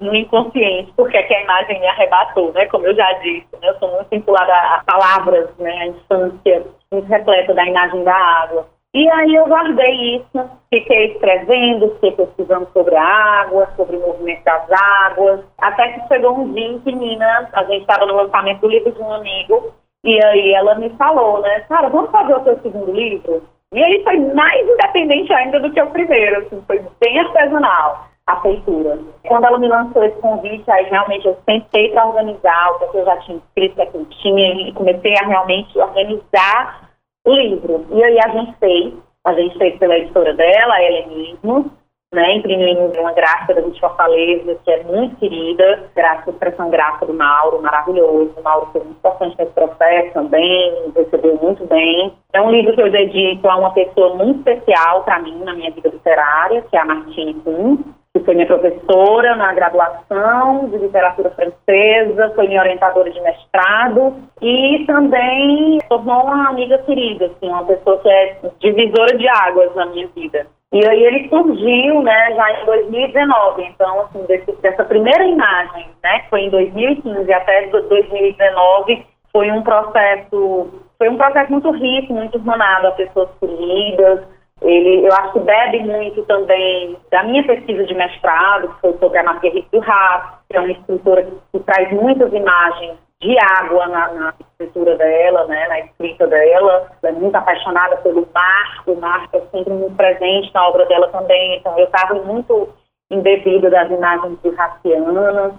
no 0.00 0.14
inconsciente, 0.14 0.92
porque 0.96 1.16
é 1.16 1.36
a 1.36 1.42
imagem 1.42 1.80
me 1.80 1.86
arrebatou, 1.86 2.52
né, 2.52 2.66
como 2.66 2.86
eu 2.86 2.94
já 2.94 3.12
disse, 3.14 3.46
né, 3.60 3.68
eu 3.68 3.78
sou 3.78 3.90
muito 3.92 4.08
vinculada 4.10 4.52
a 4.52 4.82
palavras, 4.84 5.48
né, 5.58 5.70
a 5.70 5.86
infância 5.86 6.66
muito 6.92 7.08
repleta 7.08 7.54
da 7.54 7.64
imagem 7.64 8.04
da 8.04 8.14
água. 8.14 8.66
E 8.92 9.08
aí 9.08 9.34
eu 9.34 9.46
guardei 9.46 10.16
isso, 10.16 10.50
fiquei 10.72 11.12
escrevendo, 11.12 11.94
fiquei 11.94 12.12
pesquisando 12.12 12.68
sobre 12.72 12.94
a 12.94 13.04
água, 13.04 13.68
sobre 13.76 13.96
o 13.96 14.00
movimento 14.00 14.44
das 14.44 14.70
águas, 14.70 15.40
até 15.58 15.88
que 15.92 16.08
chegou 16.08 16.38
um 16.38 16.52
dia 16.52 16.68
em 16.68 16.78
que 16.80 16.92
Nina, 16.92 17.48
a 17.52 17.64
gente 17.64 17.80
estava 17.80 18.06
no 18.06 18.14
lançamento 18.14 18.60
do 18.60 18.68
livro 18.68 18.92
de 18.92 19.00
um 19.00 19.12
amigo, 19.12 19.72
e 20.04 20.24
aí 20.24 20.52
ela 20.52 20.74
me 20.76 20.90
falou, 20.90 21.40
né, 21.40 21.60
cara, 21.68 21.88
vamos 21.88 22.10
fazer 22.10 22.34
o 22.34 22.44
seu 22.44 22.60
segundo 22.60 22.92
livro? 22.92 23.42
E 23.74 23.82
aí 23.82 24.04
foi 24.04 24.18
mais 24.34 24.68
independente 24.68 25.32
ainda 25.32 25.58
do 25.58 25.70
que 25.72 25.82
o 25.82 25.90
primeiro, 25.90 26.38
assim, 26.38 26.62
foi 26.66 26.80
bem 27.00 27.18
artesanal 27.18 28.08
a 28.26 28.40
feitura. 28.40 28.98
Quando 29.26 29.44
ela 29.44 29.58
me 29.58 29.68
lançou 29.68 30.02
esse 30.04 30.18
convite, 30.20 30.70
aí 30.70 30.84
realmente 30.84 31.26
eu 31.26 31.36
sentei 31.44 31.90
para 31.90 32.06
organizar 32.06 32.70
o 32.70 32.90
que 32.90 32.96
eu 32.96 33.04
já 33.04 33.16
tinha 33.18 33.38
escrito, 33.38 33.82
o 33.82 33.86
que 33.86 33.96
eu 33.96 34.06
tinha, 34.22 34.68
e 34.68 34.72
comecei 34.72 35.14
a 35.18 35.26
realmente 35.26 35.76
organizar 35.78 36.88
o 37.26 37.34
livro. 37.34 37.84
E 37.90 38.02
aí 38.02 38.18
a 38.24 38.28
gente 38.28 38.56
fez, 38.58 38.94
a 39.24 39.34
gente 39.34 39.58
fez 39.58 39.76
pela 39.78 39.98
editora 39.98 40.32
dela, 40.34 40.74
a 40.74 40.82
Helenismo, 40.82 41.70
né, 42.14 42.36
imprimimos 42.36 42.96
uma 42.96 43.12
gráfica 43.12 43.54
da 43.54 43.60
de 43.60 43.80
Fortaleza, 43.80 44.56
que 44.64 44.70
é 44.70 44.82
muito 44.84 45.16
querida, 45.16 45.90
gráfica, 45.94 46.30
expressão 46.30 46.70
gráfica 46.70 47.06
do 47.06 47.14
Mauro, 47.14 47.60
maravilhoso. 47.60 48.32
O 48.36 48.42
Mauro 48.42 48.68
foi 48.72 48.82
muito 48.82 48.96
importante 48.96 49.36
nesse 49.38 49.52
processo 49.52 50.12
também, 50.14 50.92
recebeu 50.94 51.36
muito 51.36 51.66
bem. 51.66 52.12
É 52.32 52.40
um 52.40 52.50
livro 52.50 52.74
que 52.74 52.80
eu 52.80 52.90
dedico 52.90 53.48
a 53.48 53.56
uma 53.56 53.72
pessoa 53.72 54.14
muito 54.14 54.38
especial 54.38 55.02
para 55.02 55.18
mim 55.18 55.42
na 55.44 55.54
minha 55.54 55.70
vida 55.70 55.88
literária, 55.88 56.62
que 56.62 56.76
é 56.76 56.80
a 56.80 56.84
Martine 56.84 57.34
Kuhn, 57.34 57.78
que 58.14 58.24
foi 58.24 58.34
minha 58.34 58.46
professora 58.46 59.34
na 59.34 59.52
graduação 59.52 60.68
de 60.68 60.78
literatura 60.78 61.30
francesa, 61.30 62.32
foi 62.36 62.46
minha 62.46 62.60
orientadora 62.60 63.10
de 63.10 63.20
mestrado 63.20 64.14
e 64.40 64.84
também 64.86 65.78
tornou 65.88 66.22
uma 66.22 66.50
amiga 66.50 66.78
querida, 66.78 67.26
assim, 67.26 67.48
uma 67.48 67.64
pessoa 67.64 67.98
que 67.98 68.08
é 68.08 68.38
divisora 68.60 69.18
de 69.18 69.26
águas 69.26 69.74
na 69.74 69.86
minha 69.86 70.06
vida. 70.14 70.46
E 70.74 70.84
aí 70.84 71.04
ele 71.04 71.28
surgiu, 71.28 72.02
né, 72.02 72.34
já 72.34 72.60
em 72.60 72.66
2019. 72.66 73.62
Então, 73.62 74.00
assim, 74.00 74.24
desse, 74.26 74.50
dessa 74.60 74.82
primeira 74.84 75.24
imagem, 75.24 75.86
né, 76.02 76.18
que 76.18 76.30
foi 76.30 76.40
em 76.40 76.50
2015 76.50 77.32
até 77.32 77.68
2019, 77.68 79.06
foi 79.30 79.52
um 79.52 79.62
processo, 79.62 80.82
foi 80.98 81.08
um 81.08 81.16
processo 81.16 81.52
muito 81.52 81.70
rico, 81.70 82.12
muito 82.12 82.38
irmanado 82.38 82.88
a 82.88 82.90
pessoas 82.90 83.28
queridas. 83.38 84.22
Ele, 84.62 85.06
eu 85.06 85.12
acho 85.12 85.34
que 85.34 85.40
bebe 85.40 85.78
muito 85.84 86.24
também 86.24 86.96
da 87.08 87.22
minha 87.22 87.44
pesquisa 87.44 87.84
de 87.84 87.94
mestrado, 87.94 88.66
que 88.66 88.80
foi 88.80 88.98
sobre 88.98 89.18
a 89.18 89.22
Marguerite 89.22 89.68
Duras, 89.70 90.22
que 90.50 90.56
é 90.56 90.60
uma 90.60 90.72
escritora 90.72 91.22
que, 91.22 91.36
que 91.52 91.64
traz 91.64 91.92
muitas 91.92 92.32
imagens 92.32 92.98
de 93.24 93.36
água 93.38 93.86
na, 93.86 94.12
na, 94.12 94.34
escritura 94.38 94.96
dela, 94.96 95.46
né, 95.46 95.66
na 95.66 95.80
escrita 95.80 96.26
dela. 96.26 96.86
Ela 97.02 97.10
é 97.10 97.12
muito 97.12 97.34
apaixonada 97.34 97.96
pelo 97.96 98.28
mar, 98.34 98.82
o 98.86 98.94
mar 98.96 99.26
é 99.32 99.40
sempre 99.50 99.72
muito 99.72 99.96
presente 99.96 100.52
na 100.52 100.68
obra 100.68 100.84
dela 100.84 101.08
também. 101.08 101.56
Então, 101.56 101.76
eu 101.78 101.86
estava 101.86 102.14
muito 102.22 102.68
embebida 103.10 103.70
das 103.70 103.90
imagens 103.90 104.38
de 104.42 104.50
Racianas 104.50 105.54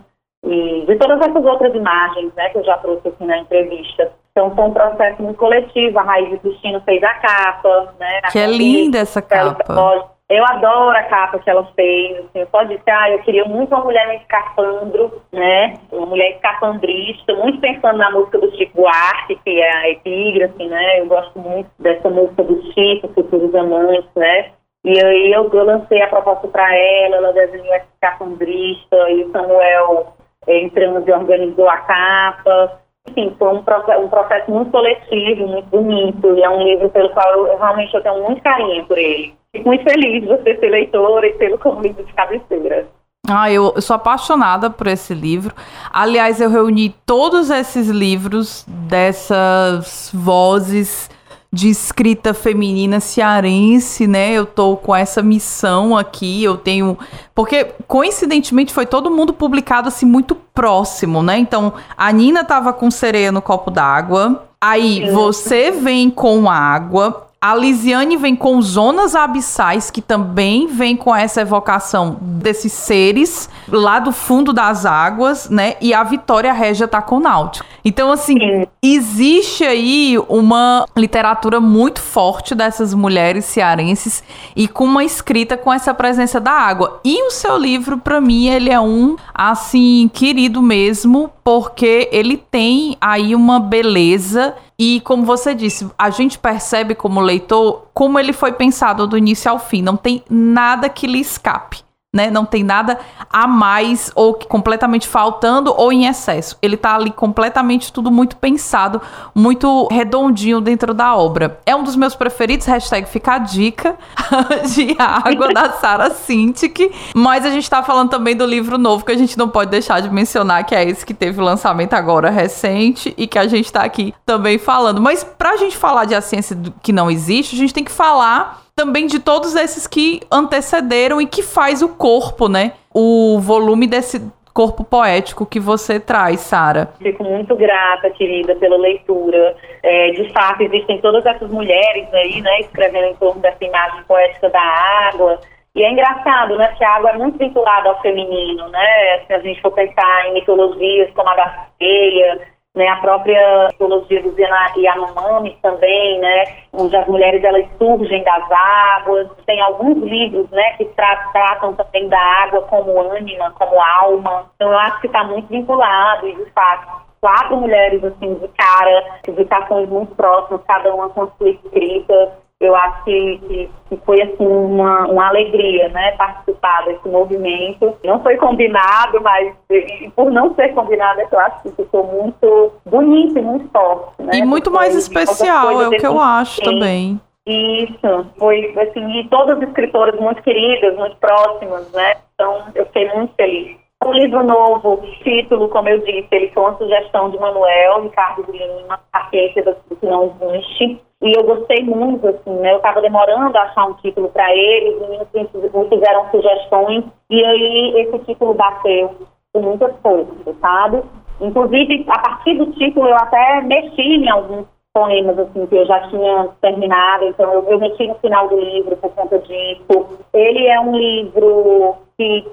e 0.45 0.86
de 0.86 0.95
todas 0.97 1.19
essas 1.21 1.43
outras 1.43 1.73
imagens 1.73 2.32
né, 2.36 2.49
que 2.49 2.60
eu 2.60 2.63
já 2.63 2.78
trouxe 2.78 3.08
aqui 3.08 3.25
na 3.25 3.39
entrevista. 3.39 4.12
Então, 4.32 4.54
foi 4.54 4.65
um 4.65 4.73
processo 4.73 5.21
muito 5.23 5.38
coletivo. 5.38 5.97
A 5.97 6.04
Raiz 6.04 6.30
de 6.30 6.38
Cristina 6.38 6.80
fez 6.82 7.01
a 7.01 7.13
capa. 7.15 7.93
Né, 7.99 8.21
que 8.32 8.38
é 8.38 8.45
linda 8.45 8.99
essa 8.99 9.21
capa. 9.21 10.06
Eu 10.27 10.43
adoro 10.43 10.97
a 10.97 11.03
capa 11.03 11.38
que 11.38 11.49
ela 11.49 11.63
fez. 11.75 12.17
Assim, 12.25 12.45
pode 12.47 12.73
ser, 12.83 12.91
ah, 12.91 13.11
eu 13.11 13.19
queria 13.19 13.45
muito 13.45 13.75
uma 13.75 13.83
mulher 13.83 14.07
no 14.07 14.13
escafandro, 14.13 15.21
né? 15.31 15.75
Uma 15.91 16.07
mulher 16.07 16.31
escafandrista, 16.31 17.35
muito 17.35 17.59
pensando 17.59 17.97
na 17.97 18.09
música 18.09 18.39
do 18.39 18.55
Chico 18.57 18.81
Buarque, 18.81 19.35
que 19.43 19.61
é 19.61 19.71
a 19.71 19.89
epígrafe, 19.89 20.65
né? 20.65 20.99
Eu 20.99 21.05
gosto 21.07 21.38
muito 21.39 21.69
dessa 21.77 22.09
música 22.09 22.43
do 22.43 22.59
Chico, 22.73 23.13
Futuros 23.13 23.53
Amantes, 23.53 24.09
né? 24.15 24.51
E 24.83 25.03
aí 25.03 25.31
eu, 25.31 25.49
eu 25.51 25.63
lancei 25.63 26.01
a 26.01 26.07
proposta 26.07 26.47
para 26.47 26.75
ela, 26.75 27.17
ela 27.17 27.33
desenhou 27.33 27.73
essa 27.73 27.88
escafandrista, 27.93 29.09
e 29.09 29.23
o 29.25 29.31
Samuel 29.31 30.13
entrando 30.47 31.07
e 31.07 31.11
organizou 31.11 31.69
a 31.69 31.77
capa. 31.77 32.81
Enfim, 33.07 33.35
foi 33.37 33.47
um, 33.49 33.59
um 33.59 34.09
processo 34.09 34.51
muito 34.51 34.71
coletivo, 34.71 35.47
muito 35.47 35.67
bonito, 35.67 36.33
e 36.35 36.43
é 36.43 36.49
um 36.49 36.63
livro 36.63 36.89
pelo 36.89 37.09
qual 37.09 37.31
eu, 37.31 37.57
realmente 37.57 37.93
eu 37.93 38.01
tenho 38.01 38.23
muito 38.23 38.41
carinho 38.41 38.85
por 38.85 38.97
ele. 38.97 39.33
Fico 39.55 39.67
muito 39.67 39.83
feliz 39.83 40.21
de 40.21 40.27
você 40.27 40.57
ser 40.57 40.69
leitora 40.69 41.27
e 41.27 41.57
como 41.57 41.81
livro 41.81 42.03
de 42.03 42.13
cabeceira. 42.13 42.87
Ah, 43.27 43.51
eu, 43.51 43.81
sou 43.81 43.95
apaixonada 43.95 44.69
por 44.69 44.87
esse 44.87 45.13
livro. 45.13 45.55
Aliás, 45.91 46.39
eu 46.39 46.49
reuni 46.49 46.89
todos 47.05 47.49
esses 47.49 47.89
livros 47.89 48.63
dessas 48.67 50.11
vozes 50.13 51.09
de 51.55 51.69
escrita 51.69 52.33
feminina 52.33 52.99
cearense, 52.99 54.05
né? 54.05 54.33
Eu 54.33 54.45
tô 54.45 54.75
com 54.75 54.93
essa 54.93 55.23
missão 55.23 55.95
aqui, 55.95 56.43
eu 56.43 56.57
tenho. 56.57 56.99
Porque, 57.33 57.71
coincidentemente, 57.87 58.73
foi 58.73 58.85
todo 58.85 59.09
mundo 59.09 59.31
publicado 59.31 59.87
assim 59.87 60.05
muito 60.05 60.35
próximo, 60.35 61.23
né? 61.23 61.37
Então, 61.37 61.71
a 61.95 62.11
Nina 62.11 62.43
tava 62.43 62.73
com 62.73 62.91
sereia 62.91 63.31
no 63.31 63.41
copo 63.41 63.71
d'água. 63.71 64.43
Aí 64.59 65.09
você 65.11 65.71
vem 65.71 66.09
com 66.09 66.49
água, 66.49 67.24
a 67.45 67.53
Lisiane 67.53 68.17
vem 68.17 68.36
com 68.36 68.60
zonas 68.60 69.13
abissais, 69.13 69.91
que 69.91 70.01
também 70.01 70.65
vem 70.65 70.97
com 70.97 71.15
essa 71.15 71.41
evocação 71.41 72.17
desses 72.19 72.73
seres 72.73 73.47
lá 73.67 73.99
do 73.99 74.12
fundo 74.12 74.51
das 74.51 74.84
águas, 74.84 75.47
né? 75.47 75.75
E 75.79 75.93
a 75.93 76.03
Vitória 76.03 76.51
Régia 76.51 76.88
tá 76.88 77.03
com 77.03 77.19
náutico. 77.19 77.63
Então, 77.84 78.12
assim, 78.12 78.65
existe 78.81 79.63
aí 79.63 80.17
uma 80.27 80.88
literatura 80.97 81.60
muito 81.60 82.01
forte 82.01 82.55
dessas 82.55 82.95
mulheres 82.95 83.45
cearenses 83.45 84.23
e 84.55 84.67
com 84.67 84.86
uma 84.86 85.03
escrita 85.03 85.55
com 85.55 85.71
essa 85.71 85.93
presença 85.93 86.39
da 86.39 86.51
água. 86.51 86.99
E 87.05 87.27
o 87.27 87.29
seu 87.29 87.55
livro, 87.58 87.99
para 87.99 88.19
mim, 88.19 88.47
ele 88.47 88.71
é 88.71 88.79
um, 88.79 89.17
assim, 89.31 90.10
querido 90.12 90.63
mesmo, 90.63 91.29
porque 91.43 92.10
ele 92.12 92.38
tem 92.38 92.97
aí 92.99 93.36
uma 93.36 93.60
beleza 93.60 94.55
e 94.77 95.01
como 95.01 95.23
você 95.23 95.55
disse, 95.55 95.89
a 95.97 96.09
gente 96.09 96.38
percebe 96.38 96.95
como 96.95 97.21
leitor 97.21 97.88
como 97.93 98.19
ele 98.19 98.33
foi 98.33 98.51
pensado 98.51 99.07
do 99.07 99.17
início 99.17 99.49
ao 99.49 99.57
fim. 99.57 99.81
Não 99.81 99.95
tem 99.95 100.23
nada 100.29 100.89
que 100.89 101.07
lhe 101.07 101.19
escape 101.19 101.84
né? 102.15 102.32
Não 102.32 102.45
tem 102.45 102.63
nada 102.63 102.97
a 103.30 103.45
mais 103.45 104.10
ou 104.15 104.34
completamente 104.34 105.06
faltando 105.06 105.73
ou 105.75 105.91
em 105.91 106.08
excesso. 106.08 106.58
Ele 106.62 106.78
tá 106.78 106.95
ali 106.95 107.12
completamente 107.12 107.91
tudo 107.91 108.10
muito 108.10 108.38
pensado, 108.38 109.01
muito 109.36 109.88
redondinho 109.91 110.62
dentro 110.62 110.93
da 110.93 111.13
obra. 111.13 111.60
É 111.65 111.75
um 111.75 111.84
dos 111.84 111.97
meus 111.97 112.15
preferidos, 112.15 112.65
hashtag 112.67 113.10
fica 113.10 113.34
a 113.34 113.38
dica 113.38 113.97
de 114.73 114.95
água 114.97 115.54
da 115.54 115.71
Sarah 115.73 116.12
Sintik. 116.12 116.89
Mas 117.13 117.45
a 117.45 117.49
gente 117.49 117.69
tá 117.69 117.84
falando 117.84 118.10
também 118.10 118.36
do 118.36 118.45
livro 118.45 118.78
novo 118.78 119.04
que 119.04 119.12
a 119.12 119.17
gente 119.17 119.38
não 119.38 119.49
pode 119.49 119.69
deixar 119.69 120.01
de 120.01 120.10
mencionar, 120.10 120.65
que 120.65 120.73
é 120.73 120.88
esse 120.88 121.06
que 121.06 121.13
teve 121.13 121.41
lançamento 121.41 121.93
agora 121.95 122.30
recente 122.30 123.13
e 123.17 123.28
que 123.28 123.38
a 123.38 123.45
gente 123.45 123.69
tá 123.69 123.82
aqui 123.82 124.13
também 124.25 124.58
falando. 124.58 125.01
Mas 125.01 125.21
pra 125.21 125.58
gente 125.58 125.75
falar 125.75 126.06
de 126.06 126.15
a 126.15 126.21
ciência 126.21 126.58
que 126.82 126.93
não 126.93 127.12
existe, 127.12 127.56
a 127.56 127.60
gente 127.60 127.73
tem 127.73 127.84
que 127.84 127.91
falar 127.91 128.64
também 128.75 129.07
de 129.07 129.19
todos 129.19 129.55
esses 129.55 129.88
que 129.88 130.19
antecederam 130.29 131.21
e 131.21 131.25
que 131.25 131.41
faz 131.41 131.81
o 131.81 131.95
corpo, 131.95 132.49
né? 132.49 132.73
O 132.93 133.39
volume 133.39 133.88
desse 133.88 134.21
corpo 134.53 134.83
poético 134.83 135.45
que 135.45 135.59
você 135.61 135.97
traz, 135.97 136.41
Sara. 136.41 136.89
Fico 136.99 137.23
muito 137.23 137.55
grata, 137.55 138.09
querida, 138.09 138.53
pela 138.55 138.77
leitura. 138.77 139.55
É, 139.81 140.11
de 140.11 140.29
fato, 140.33 140.61
existem 140.61 140.99
todas 140.99 141.25
essas 141.25 141.49
mulheres 141.49 142.13
aí, 142.13 142.41
né, 142.41 142.59
escrevendo 142.61 143.07
em 143.07 143.15
torno 143.15 143.41
dessa 143.41 143.63
imagem 143.63 144.03
poética 144.03 144.49
da 144.49 144.61
água. 144.61 145.39
E 145.73 145.81
é 145.81 145.91
engraçado, 145.91 146.57
né, 146.57 146.67
porque 146.67 146.83
a 146.83 146.95
água 146.95 147.11
é 147.11 147.17
muito 147.17 147.38
vinculada 147.38 147.89
ao 147.89 148.01
feminino, 148.01 148.67
né? 148.69 149.19
Se 149.27 149.33
a 149.33 149.39
gente 149.39 149.61
for 149.61 149.71
pensar 149.71 150.27
em 150.27 150.33
mitologias 150.33 151.11
como 151.13 151.29
a 151.29 151.35
da 151.35 151.67
sereia, 151.77 152.41
né, 152.75 152.88
a 152.89 152.97
própria 152.97 153.67
mitologia 153.71 154.21
dos 154.21 154.35
Yanomami 154.38 155.57
também, 155.61 156.19
né, 156.19 156.43
onde 156.73 156.95
as 156.95 157.07
mulheres 157.07 157.43
elas 157.43 157.65
surgem 157.77 158.23
das 158.23 158.51
águas, 158.51 159.29
tem 159.45 159.61
alguns 159.61 159.97
livros, 160.03 160.49
né, 160.51 160.73
que 160.73 160.85
tra 160.85 161.15
tratam 161.31 161.73
também 161.73 162.07
da 162.09 162.19
água 162.19 162.61
como 162.63 163.01
ânima, 163.01 163.51
como 163.51 163.79
alma, 163.81 164.45
então 164.55 164.71
eu 164.71 164.77
acho 164.77 164.99
que 165.01 165.07
está 165.07 165.23
muito 165.23 165.47
vinculado 165.47 166.27
e 166.27 166.35
de 166.35 166.45
fato 166.51 167.05
quatro 167.21 167.57
mulheres 167.57 168.03
assim 168.03 168.35
de 168.35 168.47
cara, 168.49 169.19
indicações 169.27 169.89
muito 169.89 170.13
próximas, 170.15 170.61
cada 170.67 170.93
uma 170.93 171.09
com 171.09 171.27
sua 171.38 171.49
escrita, 171.49 172.44
eu 172.61 172.75
acho 172.75 173.03
que, 173.03 173.37
que, 173.47 173.69
que, 173.89 174.05
foi 174.05 174.21
assim 174.21 174.45
uma, 174.45 175.07
uma 175.07 175.27
alegria, 175.27 175.89
né, 175.89 176.11
participar 176.11 176.85
desse 176.85 177.07
movimento. 177.07 177.93
Não 178.03 178.21
foi 178.23 178.37
combinado, 178.37 179.21
mas 179.21 179.53
e, 179.69 180.09
por 180.15 180.31
não 180.31 180.55
ser 180.55 180.69
combinado, 180.73 181.19
é 181.19 181.27
eu 181.29 181.39
acho 181.39 181.63
que 181.63 181.71
ficou 181.71 182.05
muito 182.05 182.71
bonito 182.85 183.37
e 183.37 183.41
muito 183.41 183.69
forte. 183.69 184.21
Né? 184.21 184.31
E 184.35 184.45
muito 184.45 184.71
mais 184.71 184.95
especial, 184.95 185.81
é 185.81 185.87
o 185.87 185.91
que 185.91 186.07
eu 186.07 186.19
acho 186.19 186.61
também. 186.61 187.19
Isso, 187.45 188.25
foi 188.39 188.73
assim, 188.79 189.19
e 189.19 189.27
todas 189.27 189.57
as 189.57 189.67
escritoras 189.67 190.19
muito 190.19 190.41
queridas, 190.41 190.97
muito 190.97 191.15
próximas, 191.17 191.91
né? 191.91 192.15
Então 192.33 192.63
eu 192.73 192.85
fiquei 192.87 193.13
muito 193.13 193.35
feliz. 193.35 193.84
O 194.05 194.13
livro 194.13 194.43
novo, 194.43 195.01
título, 195.23 195.67
como 195.69 195.89
eu 195.89 195.97
disse, 195.97 196.27
ele 196.31 196.51
foi 196.51 196.61
uma 196.61 196.77
sugestão 196.77 197.31
de 197.31 197.39
Manuel 197.39 198.03
Ricardo 198.03 198.45
Lima, 198.51 198.99
A 199.11 199.29
Ciência 199.31 199.63
que 199.63 200.05
não 200.05 200.31
existe. 200.43 201.01
E 201.23 201.35
eu 201.35 201.43
gostei 201.43 201.83
muito, 201.83 202.27
assim, 202.27 202.53
né? 202.59 202.73
Eu 202.73 202.77
estava 202.77 203.01
demorando 203.01 203.57
a 203.57 203.63
achar 203.63 203.87
um 203.87 203.95
título 203.95 204.29
para 204.29 204.55
eles, 204.55 204.93
e 205.33 205.39
me 205.39 205.89
fizeram 205.89 206.29
sugestões, 206.29 207.03
e 207.31 207.43
aí 207.43 207.93
esse 208.01 208.19
título 208.25 208.53
bateu 208.53 209.09
com 209.51 209.61
muita 209.61 209.89
força, 210.03 210.53
sabe? 210.61 211.01
Inclusive, 211.41 212.05
a 212.07 212.19
partir 212.19 212.59
do 212.59 212.71
título, 212.73 213.07
eu 213.07 213.15
até 213.15 213.61
mexi 213.61 214.03
em 214.03 214.29
alguns 214.29 214.67
poemas, 214.93 215.39
assim, 215.39 215.65
que 215.65 215.75
eu 215.75 215.85
já 215.87 216.07
tinha 216.09 216.49
terminado, 216.61 217.25
então 217.25 217.51
eu, 217.51 217.63
eu 217.69 217.79
mexi 217.79 218.05
no 218.05 218.15
final 218.15 218.47
do 218.49 218.59
livro 218.59 218.95
por 218.97 219.11
conta 219.15 219.39
disso. 219.39 220.19
Ele 220.31 220.67
é 220.67 220.79
um 220.79 220.95
livro 220.95 221.95
que 222.15 222.45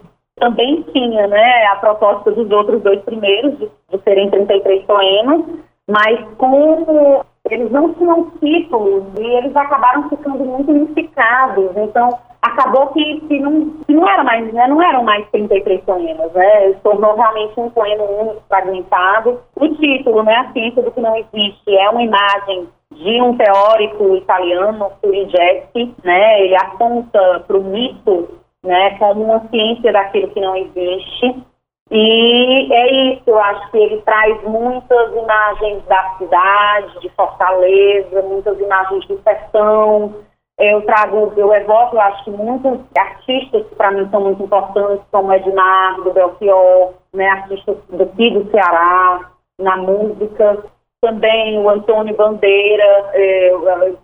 também 0.43 0.83
tinha, 0.93 1.29
né, 1.29 1.67
a 1.67 1.77
proposta 1.77 2.33
dos 2.33 2.51
outros 2.51 2.83
dois 2.83 3.01
primeiros, 3.03 3.57
de, 3.59 3.71
de 3.91 4.03
serem 4.03 4.29
33 4.29 4.85
poemas, 4.87 5.45
mas 5.89 6.19
como 6.37 7.25
eles 7.49 7.71
não 7.71 7.95
tinham 7.95 8.29
títulos 8.41 9.05
e 9.21 9.25
eles 9.25 9.55
acabaram 9.55 10.09
ficando 10.09 10.45
muito 10.45 10.73
unificados. 10.73 11.71
Então, 11.77 12.19
acabou 12.41 12.89
que, 12.89 13.21
que, 13.21 13.39
não, 13.39 13.71
que 13.87 13.95
não, 13.95 14.09
era 14.09 14.25
mais, 14.25 14.53
né, 14.53 14.67
não 14.67 14.83
eram 14.83 15.05
mais 15.05 15.25
33 15.31 15.81
poemas, 15.83 16.33
né? 16.33 16.73
Tornou 16.83 17.15
realmente 17.15 17.61
um 17.61 17.71
poema 17.71 18.03
único, 18.03 18.43
fragmentado. 18.49 19.41
O 19.55 19.69
título, 19.69 20.25
né, 20.25 20.35
A 20.39 20.53
Ciência 20.53 20.83
do 20.83 20.91
que 20.91 21.01
Não 21.01 21.17
Existe, 21.17 21.77
é 21.77 21.89
uma 21.89 22.03
imagem 22.03 22.67
de 22.93 23.23
um 23.23 23.37
teórico 23.37 24.17
italiano, 24.17 24.91
Furigeschi, 25.01 25.95
né? 26.03 26.43
Ele 26.43 26.57
aponta 26.57 27.45
para 27.47 27.57
o 27.57 27.63
mito, 27.63 28.42
né, 28.65 28.97
como 28.99 29.25
uma 29.25 29.41
ciência 29.49 29.93
daquilo 29.93 30.29
que 30.29 30.41
não 30.41 30.57
existe. 30.57 31.45
E 31.91 32.73
é 32.73 33.13
isso, 33.13 33.23
eu 33.27 33.39
acho 33.39 33.71
que 33.71 33.77
ele 33.77 34.01
traz 34.03 34.43
muitas 34.45 35.13
imagens 35.15 35.85
da 35.85 36.17
cidade, 36.17 37.01
de 37.01 37.09
Fortaleza, 37.11 38.23
muitas 38.23 38.59
imagens 38.59 39.07
do 39.07 39.21
sertão. 39.23 40.15
Eu 40.59 40.81
trago, 40.87 41.33
eu 41.37 41.53
evoco, 41.53 41.97
eu 41.97 42.01
acho 42.01 42.25
que 42.25 42.31
muitos 42.31 42.79
artistas 42.97 43.67
que 43.67 43.75
para 43.75 43.91
mim 43.91 44.09
são 44.11 44.23
muito 44.23 44.43
importantes, 44.43 45.05
como 45.11 45.33
Ednardo, 45.33 46.13
Belchior, 46.13 46.95
né, 47.13 47.29
artistas 47.29 47.77
daqui 47.91 48.31
do 48.31 48.51
Ceará, 48.51 49.31
na 49.61 49.77
música. 49.77 50.65
Também 51.03 51.59
o 51.59 51.69
Antônio 51.69 52.17
Bandeira, 52.17 53.11
é, 53.13 53.51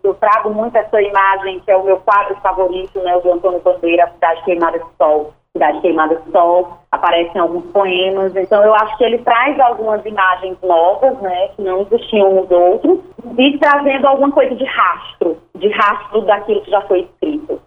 eu, 0.03 0.15
trago 0.15 0.51
muito 0.51 0.77
essa 0.77 1.01
imagem, 1.01 1.61
que 1.61 1.71
é 1.71 1.77
o 1.77 1.85
meu 1.85 1.99
quadro 2.01 2.35
favorito, 2.43 2.99
né, 3.01 3.17
o 3.17 3.21
do 3.21 3.33
Antônio 3.33 3.61
Bandeira, 3.61 4.11
Cidade 4.15 4.45
Queimada 4.45 4.79
de 4.79 4.87
Sol 4.97 5.33
Cidade 5.53 5.81
Queimada 5.81 6.17
de 6.17 6.31
Sol, 6.31 6.79
aparecem 6.91 7.41
alguns 7.41 7.65
poemas. 7.73 8.35
Então, 8.37 8.63
eu 8.63 8.75
acho 8.75 8.97
que 8.97 9.05
ele 9.05 9.19
traz 9.19 9.59
algumas 9.59 10.05
imagens 10.05 10.57
novas, 10.63 11.19
né, 11.21 11.49
que 11.49 11.63
não 11.63 11.83
existiam 11.83 12.33
nos 12.35 12.51
outros, 12.51 13.01
e 13.37 13.59
trazendo 13.59 14.07
alguma 14.07 14.31
coisa 14.31 14.55
de 14.55 14.65
rastro, 14.65 15.37
de 15.57 15.69
rastro 15.69 16.23
daquilo 16.23 16.63
que 16.63 16.71
já 16.71 16.81
foi 16.83 17.01
escrito. 17.01 17.61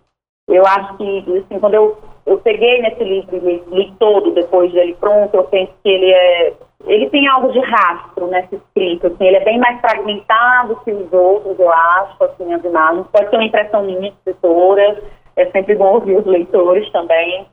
Eu 0.48 0.66
acho 0.66 0.98
que, 0.98 1.20
assim, 1.38 1.60
quando 1.60 1.74
eu, 1.74 1.98
eu 2.26 2.38
peguei 2.40 2.82
nesse 2.82 3.04
livro 3.04 3.36
e 3.38 3.64
li 3.72 3.94
todo 4.00 4.32
depois 4.32 4.72
dele 4.72 4.96
pronto, 5.00 5.36
eu 5.36 5.44
penso 5.46 5.72
que 5.84 5.90
ele 5.90 6.12
é. 6.12 6.54
Ele 6.86 7.10
tem 7.10 7.28
algo 7.28 7.52
de 7.52 7.60
rastro 7.60 8.28
nesse 8.28 8.56
escrito, 8.56 9.08
assim, 9.08 9.26
ele 9.26 9.38
é 9.38 9.46
bem 9.46 9.60
mais 9.60 9.80
fragmentado 9.82 10.80
que 10.84 10.92
os 10.92 11.12
outros, 11.14 11.60
eu 11.60 11.72
acho, 11.72 12.24
assim, 12.24 12.54
as 12.54 12.64
imagens. 12.64 13.08
Pode 13.08 13.30
ser 13.30 13.36
uma 13.36 13.46
impressão 13.46 13.84
minha, 13.84 14.10
escritora, 14.10 15.04
é 15.36 15.46
sempre 15.52 15.76
bom 15.76 15.94
ouvir 15.94 16.18
os 16.18 16.26
leitores 16.26 16.92
também 16.92 17.48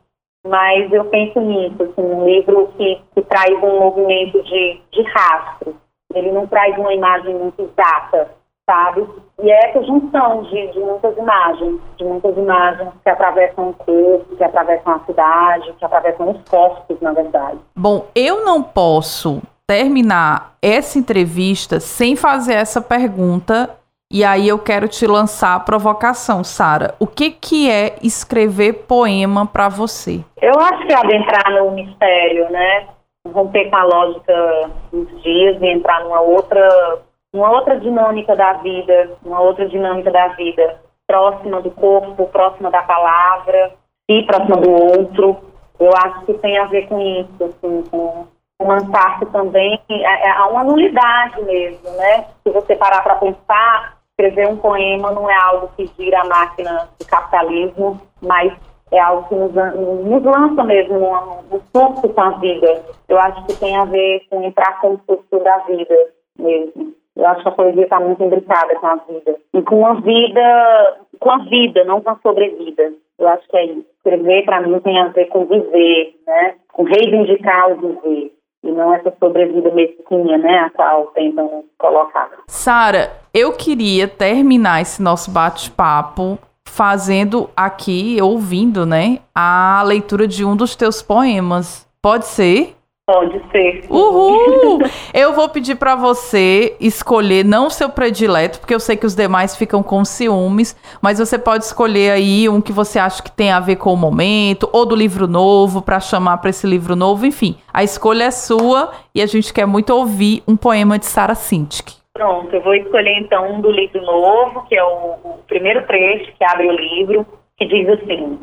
mas 0.46 0.90
eu 0.92 1.04
penso 1.06 1.40
nisso, 1.40 1.82
assim, 1.82 2.00
um 2.00 2.24
livro 2.24 2.72
que, 2.76 3.00
que 3.14 3.22
traz 3.22 3.52
um 3.62 3.80
movimento 3.80 4.42
de, 4.42 4.80
de 4.92 5.02
rastro. 5.02 5.76
Ele 6.14 6.32
não 6.32 6.46
traz 6.46 6.76
uma 6.78 6.94
imagem 6.94 7.34
muito 7.34 7.62
exata, 7.62 8.30
sabe? 8.68 9.08
E 9.42 9.50
é 9.50 9.70
essa 9.70 9.82
junção 9.82 10.42
de, 10.42 10.72
de 10.72 10.78
muitas 10.80 11.16
imagens, 11.16 11.80
de 11.96 12.04
muitas 12.04 12.36
imagens 12.36 12.90
que 13.02 13.08
atravessam 13.08 13.70
o 13.70 13.74
corpo, 13.74 14.36
que 14.36 14.44
atravessam 14.44 14.92
a 14.92 15.00
cidade, 15.06 15.72
que 15.78 15.84
atravessam 15.84 16.30
os 16.30 16.48
corpos, 16.48 17.00
na 17.00 17.12
verdade. 17.12 17.58
Bom, 17.74 18.06
eu 18.14 18.44
não 18.44 18.62
posso 18.62 19.40
terminar 19.66 20.54
essa 20.60 20.98
entrevista 20.98 21.80
sem 21.80 22.14
fazer 22.14 22.54
essa 22.54 22.80
pergunta 22.82 23.70
e 24.10 24.24
aí 24.24 24.48
eu 24.48 24.58
quero 24.58 24.88
te 24.88 25.06
lançar 25.06 25.54
a 25.54 25.60
provocação, 25.60 26.42
Sara. 26.42 26.94
O 26.98 27.06
que 27.06 27.30
que 27.30 27.70
é 27.70 27.96
escrever 28.02 28.86
poema 28.86 29.46
para 29.46 29.68
você? 29.68 30.24
Eu 30.40 30.58
acho 30.58 30.86
que 30.86 30.92
é 30.92 30.96
adentrar 30.96 31.52
no 31.52 31.70
mistério, 31.72 32.50
né? 32.50 32.88
Romper 33.30 33.68
com 33.68 33.76
a 33.76 33.84
lógica 33.84 34.70
dos 34.90 35.22
dias 35.22 35.60
e 35.60 35.66
entrar 35.66 36.02
numa 36.04 36.22
outra, 36.22 37.02
uma 37.32 37.50
outra 37.50 37.78
dinâmica 37.78 38.34
da 38.34 38.54
vida, 38.54 39.16
uma 39.24 39.40
outra 39.40 39.68
dinâmica 39.68 40.10
da 40.10 40.28
vida, 40.28 40.80
próxima 41.06 41.60
do 41.60 41.70
corpo, 41.70 42.26
próxima 42.28 42.70
da 42.70 42.82
palavra 42.82 43.72
e 44.08 44.22
próxima 44.24 44.56
do 44.56 44.70
outro. 44.70 45.36
Eu 45.78 45.90
acho 45.96 46.26
que 46.26 46.34
tem 46.34 46.58
a 46.58 46.64
ver 46.64 46.88
com 46.88 47.00
isso, 47.00 47.44
assim, 47.44 47.84
com 47.90 48.26
uma 48.60 48.90
parte 48.90 49.24
também, 49.26 49.80
é, 49.88 50.28
é 50.28 50.42
uma 50.44 50.64
nulidade 50.64 51.40
mesmo, 51.42 51.90
né? 51.92 52.26
Se 52.42 52.50
você 52.50 52.74
parar 52.74 53.02
para 53.02 53.14
pensar, 53.16 53.98
escrever 54.10 54.48
um 54.48 54.56
poema 54.56 55.12
não 55.12 55.30
é 55.30 55.36
algo 55.36 55.70
que 55.76 55.86
gira 55.96 56.20
a 56.20 56.24
máquina 56.24 56.88
do 56.98 57.06
capitalismo, 57.06 58.00
mas 58.20 58.52
é 58.90 58.98
algo 58.98 59.28
que 59.28 59.34
nos, 59.34 59.54
nos 59.54 60.24
lança 60.24 60.64
mesmo 60.64 60.98
no, 60.98 61.42
no 61.42 61.60
fluxo 61.72 62.08
com 62.08 62.20
a 62.20 62.30
vida. 62.30 62.82
Eu 63.08 63.18
acho 63.20 63.44
que 63.46 63.54
tem 63.54 63.76
a 63.76 63.84
ver 63.84 64.26
com 64.28 64.42
entrar 64.42 64.80
com 64.80 64.94
o 64.94 65.00
fluxo 65.06 65.44
da 65.44 65.58
vida 65.58 65.94
mesmo. 66.36 66.94
Eu 67.18 67.26
acho 67.26 67.42
que 67.42 67.48
a 67.48 67.52
poesia 67.52 67.82
está 67.82 67.98
muito 67.98 68.22
imbricada 68.22 68.74
com 68.76 68.86
a 68.86 68.94
vida. 68.94 69.36
E 69.52 69.62
com 69.62 69.84
a 69.84 69.94
vida, 69.94 70.96
com 71.18 71.30
a 71.30 71.38
vida, 71.38 71.84
não 71.84 72.00
com 72.00 72.10
a 72.10 72.18
sobrevida. 72.22 72.92
Eu 73.18 73.28
acho 73.28 73.46
que 73.48 73.56
é 73.56 73.64
isso. 73.66 73.86
Escrever, 73.96 74.44
para 74.44 74.60
mim, 74.60 74.78
tem 74.78 74.98
a 75.00 75.08
ver 75.08 75.26
com 75.26 75.44
viver, 75.44 76.14
né? 76.24 76.54
Com 76.72 76.84
reivindicar 76.84 77.72
o 77.72 77.76
viver 77.76 78.32
e 78.62 78.70
não 78.70 78.92
essa 78.94 79.12
sobrevida 79.18 79.70
mesquinha, 79.72 80.38
né, 80.38 80.58
a 80.60 80.70
qual 80.70 81.06
tentam 81.08 81.64
colocar. 81.78 82.28
Sara, 82.48 83.10
eu 83.32 83.52
queria 83.52 84.08
terminar 84.08 84.80
esse 84.80 85.02
nosso 85.02 85.30
bate-papo 85.30 86.38
fazendo 86.66 87.48
aqui, 87.56 88.18
ouvindo, 88.20 88.84
né, 88.84 89.18
a 89.34 89.82
leitura 89.86 90.26
de 90.26 90.44
um 90.44 90.56
dos 90.56 90.76
teus 90.76 91.00
poemas. 91.02 91.88
Pode 92.02 92.26
ser? 92.26 92.76
Pode 93.08 93.40
ser. 93.50 93.86
Uhul! 93.88 94.80
Eu 95.14 95.32
vou 95.32 95.48
pedir 95.48 95.76
para 95.76 95.96
você 95.96 96.76
escolher 96.78 97.42
não 97.42 97.68
o 97.68 97.70
seu 97.70 97.88
predileto, 97.88 98.60
porque 98.60 98.74
eu 98.74 98.78
sei 98.78 98.98
que 98.98 99.06
os 99.06 99.14
demais 99.14 99.56
ficam 99.56 99.82
com 99.82 100.04
ciúmes, 100.04 100.76
mas 101.00 101.18
você 101.18 101.38
pode 101.38 101.64
escolher 101.64 102.10
aí 102.10 102.50
um 102.50 102.60
que 102.60 102.70
você 102.70 102.98
acha 102.98 103.22
que 103.22 103.30
tem 103.30 103.50
a 103.50 103.60
ver 103.60 103.76
com 103.76 103.94
o 103.94 103.96
momento, 103.96 104.68
ou 104.74 104.84
do 104.84 104.94
livro 104.94 105.26
novo, 105.26 105.80
para 105.80 105.98
chamar 106.00 106.36
para 106.36 106.50
esse 106.50 106.66
livro 106.66 106.94
novo, 106.94 107.24
enfim. 107.24 107.56
A 107.72 107.82
escolha 107.82 108.24
é 108.24 108.30
sua 108.30 108.92
e 109.14 109.22
a 109.22 109.26
gente 109.26 109.54
quer 109.54 109.66
muito 109.66 109.88
ouvir 109.88 110.42
um 110.46 110.54
poema 110.54 110.98
de 110.98 111.06
Sara 111.06 111.34
Sintik. 111.34 111.94
Pronto, 112.12 112.54
eu 112.54 112.60
vou 112.60 112.74
escolher 112.74 113.18
então 113.20 113.54
um 113.54 113.62
do 113.62 113.70
livro 113.70 114.02
novo, 114.02 114.66
que 114.68 114.76
é 114.76 114.84
o, 114.84 115.14
o 115.24 115.38
primeiro 115.48 115.86
trecho 115.86 116.30
que 116.36 116.44
abre 116.44 116.68
o 116.68 116.76
livro, 116.76 117.26
que 117.56 117.64
diz 117.64 117.88
assim: 117.88 118.38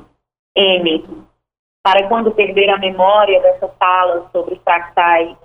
M. 0.55 1.05
Para 1.85 2.07
quando 2.07 2.31
perder 2.31 2.67
a 2.71 2.79
memória 2.79 3.39
dessa 3.43 3.67
fala 3.67 4.27
sobre 4.31 4.55
fractais, 4.55 5.37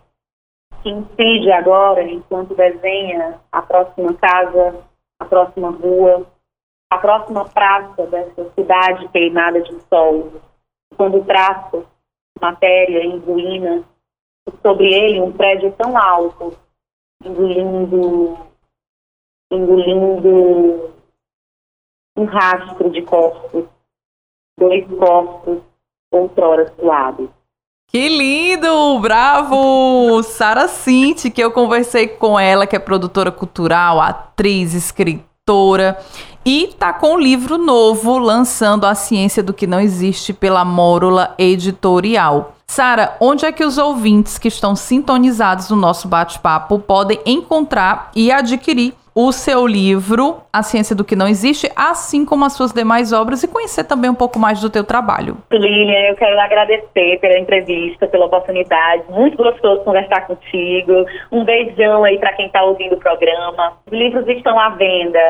que 0.82 0.88
incide 0.88 1.52
agora 1.52 2.02
enquanto 2.02 2.54
desenha 2.54 3.38
a 3.52 3.60
próxima 3.60 4.14
casa, 4.14 4.82
a 5.18 5.26
próxima 5.26 5.68
rua, 5.68 6.26
a 6.90 6.96
próxima 6.96 7.46
praça 7.46 8.06
dessa 8.06 8.50
cidade 8.52 9.06
queimada 9.08 9.60
de 9.60 9.78
sol, 9.80 10.32
quando 10.96 11.22
traça 11.26 11.84
matéria 12.40 13.04
em 13.04 13.18
ruínas, 13.18 13.84
sobre 14.62 14.94
ele 14.94 15.20
um 15.20 15.32
prédio 15.32 15.70
tão 15.72 15.94
alto, 15.94 16.56
engolindo, 17.22 18.38
engolindo 19.52 20.94
um 22.16 22.24
rastro 22.24 22.88
de 22.88 23.02
corpos, 23.02 23.66
dois 24.58 24.86
corpos 24.88 25.69
outrora 26.10 26.72
suaves. 26.78 27.28
Que 27.88 28.08
lindo! 28.08 28.98
Bravo! 29.00 30.22
Sara 30.22 30.68
Cinti, 30.68 31.30
que 31.30 31.42
eu 31.42 31.50
conversei 31.50 32.06
com 32.06 32.38
ela, 32.38 32.66
que 32.66 32.76
é 32.76 32.78
produtora 32.78 33.32
cultural, 33.32 34.00
atriz, 34.00 34.74
escritora, 34.74 35.98
e 36.46 36.74
tá 36.78 36.92
com 36.92 37.14
um 37.14 37.18
livro 37.18 37.58
novo 37.58 38.16
lançando 38.18 38.86
A 38.86 38.94
Ciência 38.94 39.42
do 39.42 39.52
que 39.52 39.66
Não 39.66 39.80
Existe 39.80 40.32
pela 40.32 40.64
Mórula 40.64 41.34
Editorial. 41.36 42.54
Sara, 42.70 43.16
onde 43.20 43.44
é 43.44 43.50
que 43.50 43.64
os 43.64 43.76
ouvintes 43.76 44.38
que 44.38 44.46
estão 44.46 44.76
sintonizados 44.76 45.70
no 45.70 45.76
nosso 45.76 46.06
bate-papo 46.06 46.78
podem 46.78 47.20
encontrar 47.26 48.12
e 48.14 48.30
adquirir 48.30 48.94
o 49.14 49.32
seu 49.32 49.66
livro, 49.66 50.42
A 50.52 50.62
Ciência 50.62 50.94
do 50.94 51.04
que 51.04 51.16
Não 51.16 51.26
Existe, 51.26 51.70
assim 51.74 52.24
como 52.24 52.44
as 52.44 52.52
suas 52.52 52.72
demais 52.72 53.12
obras 53.12 53.42
e 53.42 53.48
conhecer 53.48 53.84
também 53.84 54.10
um 54.10 54.14
pouco 54.14 54.38
mais 54.38 54.60
do 54.60 54.70
teu 54.70 54.84
trabalho. 54.84 55.36
Lilian, 55.50 56.10
eu 56.10 56.16
quero 56.16 56.38
agradecer 56.38 57.18
pela 57.20 57.38
entrevista, 57.38 58.06
pela 58.06 58.26
oportunidade. 58.26 59.04
Muito 59.08 59.36
gostoso 59.36 59.82
conversar 59.82 60.26
contigo. 60.26 61.04
Um 61.30 61.44
beijão 61.44 62.04
aí 62.04 62.18
para 62.18 62.32
quem 62.34 62.46
está 62.46 62.62
ouvindo 62.62 62.94
o 62.94 63.00
programa. 63.00 63.74
Os 63.86 63.92
livros 63.92 64.26
estão 64.28 64.58
à 64.58 64.70
venda 64.70 65.20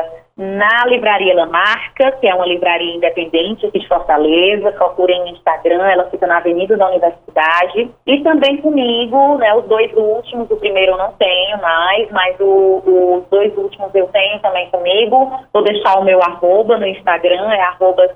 na 0.41 0.85
Livraria 0.87 1.35
Lamarca, 1.35 2.13
que 2.13 2.27
é 2.27 2.33
uma 2.33 2.47
livraria 2.47 2.95
independente 2.95 3.63
aqui 3.67 3.77
de 3.77 3.87
Fortaleza. 3.87 4.71
Procurem 4.71 5.19
no 5.19 5.27
Instagram, 5.27 5.83
ela 5.83 6.09
fica 6.09 6.25
na 6.25 6.37
Avenida 6.37 6.75
da 6.75 6.89
Universidade. 6.89 7.91
E 8.07 8.23
também 8.23 8.57
comigo, 8.57 9.37
né, 9.37 9.53
os 9.53 9.65
dois 9.65 9.93
últimos, 9.93 10.49
o 10.49 10.57
primeiro 10.57 10.93
eu 10.93 10.97
não 10.97 11.11
tenho 11.13 11.61
mais, 11.61 12.09
mas 12.09 12.35
o, 12.39 13.21
os 13.21 13.29
dois 13.29 13.55
últimos 13.55 13.93
eu 13.93 14.07
tenho 14.07 14.39
também 14.39 14.67
comigo. 14.71 15.31
Vou 15.53 15.63
deixar 15.63 15.99
o 15.99 16.03
meu 16.03 16.19
arroba 16.23 16.79
no 16.79 16.87
Instagram, 16.87 17.51
é 17.53 17.61
arroba 17.61 18.09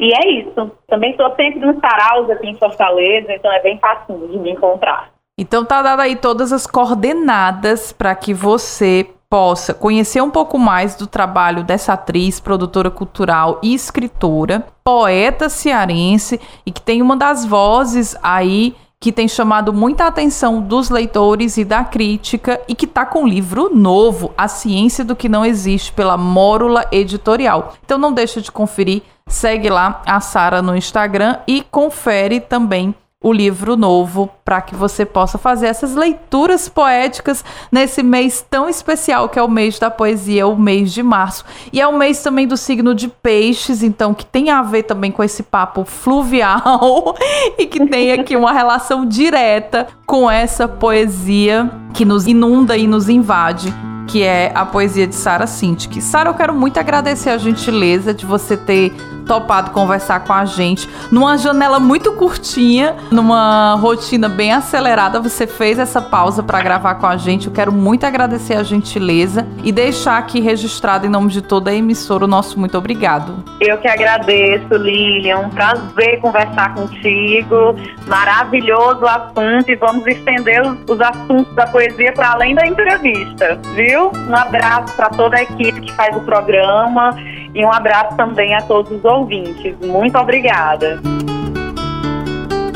E 0.00 0.10
é 0.14 0.28
isso. 0.40 0.72
Também 0.88 1.10
estou 1.10 1.34
sempre 1.36 1.60
nos 1.60 1.78
saraus 1.80 2.30
aqui 2.30 2.48
em 2.48 2.56
Fortaleza, 2.56 3.30
então 3.30 3.52
é 3.52 3.60
bem 3.60 3.78
fácil 3.78 4.16
de 4.28 4.38
me 4.38 4.52
encontrar. 4.52 5.10
Então 5.36 5.64
tá 5.64 5.82
dado 5.82 6.00
aí 6.00 6.14
todas 6.16 6.52
as 6.52 6.66
coordenadas 6.66 7.92
para 7.92 8.14
que 8.14 8.32
você 8.32 9.13
possa 9.34 9.74
conhecer 9.74 10.22
um 10.22 10.30
pouco 10.30 10.56
mais 10.56 10.94
do 10.94 11.08
trabalho 11.08 11.64
dessa 11.64 11.94
atriz, 11.94 12.38
produtora 12.38 12.88
cultural 12.88 13.58
e 13.64 13.74
escritora, 13.74 14.64
poeta 14.84 15.48
cearense 15.48 16.40
e 16.64 16.70
que 16.70 16.80
tem 16.80 17.02
uma 17.02 17.16
das 17.16 17.44
vozes 17.44 18.14
aí 18.22 18.76
que 19.00 19.10
tem 19.10 19.26
chamado 19.26 19.72
muita 19.72 20.06
atenção 20.06 20.62
dos 20.62 20.88
leitores 20.88 21.56
e 21.56 21.64
da 21.64 21.82
crítica 21.82 22.60
e 22.68 22.76
que 22.76 22.84
está 22.84 23.04
com 23.04 23.24
um 23.24 23.26
livro 23.26 23.74
novo, 23.74 24.32
A 24.38 24.46
Ciência 24.46 25.04
do 25.04 25.16
que 25.16 25.28
Não 25.28 25.44
Existe, 25.44 25.92
pela 25.92 26.16
Mórula 26.16 26.86
Editorial. 26.92 27.74
Então 27.84 27.98
não 27.98 28.12
deixa 28.12 28.40
de 28.40 28.52
conferir, 28.52 29.02
segue 29.26 29.68
lá 29.68 30.00
a 30.06 30.20
Sara 30.20 30.62
no 30.62 30.76
Instagram 30.76 31.38
e 31.44 31.60
confere 31.72 32.38
também 32.38 32.94
o 33.24 33.32
livro 33.32 33.74
novo 33.74 34.28
para 34.44 34.60
que 34.60 34.74
você 34.74 35.06
possa 35.06 35.38
fazer 35.38 35.66
essas 35.66 35.94
leituras 35.94 36.68
poéticas 36.68 37.42
nesse 37.72 38.02
mês 38.02 38.44
tão 38.50 38.68
especial 38.68 39.30
que 39.30 39.38
é 39.38 39.42
o 39.42 39.48
mês 39.48 39.78
da 39.78 39.90
poesia, 39.90 40.46
o 40.46 40.54
mês 40.54 40.92
de 40.92 41.02
março. 41.02 41.42
E 41.72 41.80
é 41.80 41.86
o 41.88 41.96
mês 41.96 42.22
também 42.22 42.46
do 42.46 42.54
signo 42.54 42.94
de 42.94 43.08
peixes, 43.08 43.82
então 43.82 44.12
que 44.12 44.26
tem 44.26 44.50
a 44.50 44.60
ver 44.60 44.82
também 44.82 45.10
com 45.10 45.24
esse 45.24 45.42
papo 45.42 45.86
fluvial 45.86 47.16
e 47.56 47.64
que 47.64 47.86
tem 47.86 48.12
aqui 48.12 48.36
uma 48.36 48.52
relação 48.52 49.06
direta 49.06 49.86
com 50.04 50.30
essa 50.30 50.68
poesia 50.68 51.70
que 51.94 52.04
nos 52.04 52.26
inunda 52.26 52.76
e 52.76 52.86
nos 52.86 53.08
invade 53.08 53.74
que 54.06 54.22
é 54.22 54.52
a 54.54 54.66
poesia 54.66 55.06
de 55.06 55.14
Sara 55.14 55.46
Sintik. 55.46 56.00
Sara, 56.02 56.28
eu 56.28 56.34
quero 56.34 56.54
muito 56.54 56.78
agradecer 56.78 57.30
a 57.30 57.38
gentileza 57.38 58.12
de 58.12 58.26
você 58.26 58.54
ter 58.54 58.92
topado 59.26 59.70
conversar 59.70 60.20
com 60.20 60.32
a 60.32 60.44
gente 60.44 60.88
numa 61.10 61.36
janela 61.36 61.78
muito 61.80 62.12
curtinha, 62.12 62.96
numa 63.10 63.74
rotina 63.74 64.28
bem 64.28 64.52
acelerada. 64.52 65.20
Você 65.20 65.46
fez 65.46 65.78
essa 65.78 66.00
pausa 66.00 66.42
para 66.42 66.60
gravar 66.62 66.96
com 66.96 67.06
a 67.06 67.16
gente. 67.16 67.46
Eu 67.46 67.52
quero 67.52 67.72
muito 67.72 68.04
agradecer 68.04 68.54
a 68.54 68.62
gentileza 68.62 69.46
e 69.62 69.72
deixar 69.72 70.18
aqui 70.18 70.40
registrado 70.40 71.06
em 71.06 71.10
nome 71.10 71.30
de 71.30 71.42
toda 71.42 71.70
a 71.70 71.74
emissora 71.74 72.24
o 72.24 72.28
nosso 72.28 72.58
muito 72.58 72.76
obrigado. 72.76 73.34
Eu 73.60 73.78
que 73.78 73.88
agradeço, 73.88 74.74
Lilian. 74.74 75.38
Um 75.38 75.50
prazer 75.50 76.20
conversar 76.20 76.74
contigo. 76.74 77.74
Maravilhoso 78.06 79.06
assunto 79.06 79.70
e 79.70 79.76
vamos 79.76 80.06
estender 80.06 80.62
os 80.88 81.00
assuntos 81.00 81.54
da 81.54 81.66
poesia 81.66 82.12
para 82.12 82.32
além 82.32 82.54
da 82.54 82.66
entrevista, 82.66 83.58
viu? 83.74 84.12
Um 84.28 84.36
abraço 84.36 84.94
para 84.94 85.08
toda 85.10 85.36
a 85.36 85.42
equipe 85.42 85.80
que 85.80 85.92
faz 85.92 86.16
o 86.16 86.20
programa 86.20 87.14
e 87.54 87.64
um 87.64 87.72
abraço 87.72 88.16
também 88.16 88.54
a 88.54 88.62
todos 88.62 88.90
os 88.90 89.04
ouvintes. 89.14 89.74
Muito 89.80 90.18
obrigada. 90.18 91.00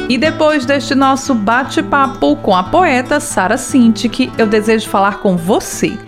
E 0.08 0.16
depois 0.16 0.64
deste 0.64 0.94
nosso 0.94 1.34
bate-papo 1.34 2.34
com 2.36 2.56
a 2.56 2.62
poeta 2.62 3.20
Sara 3.20 3.58
Sintik, 3.58 4.32
eu 4.38 4.46
desejo 4.46 4.88
falar 4.88 5.18
com 5.18 5.36
você, 5.36 5.98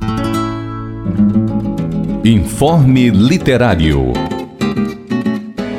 Informe 2.24 3.10
Literário. 3.10 4.33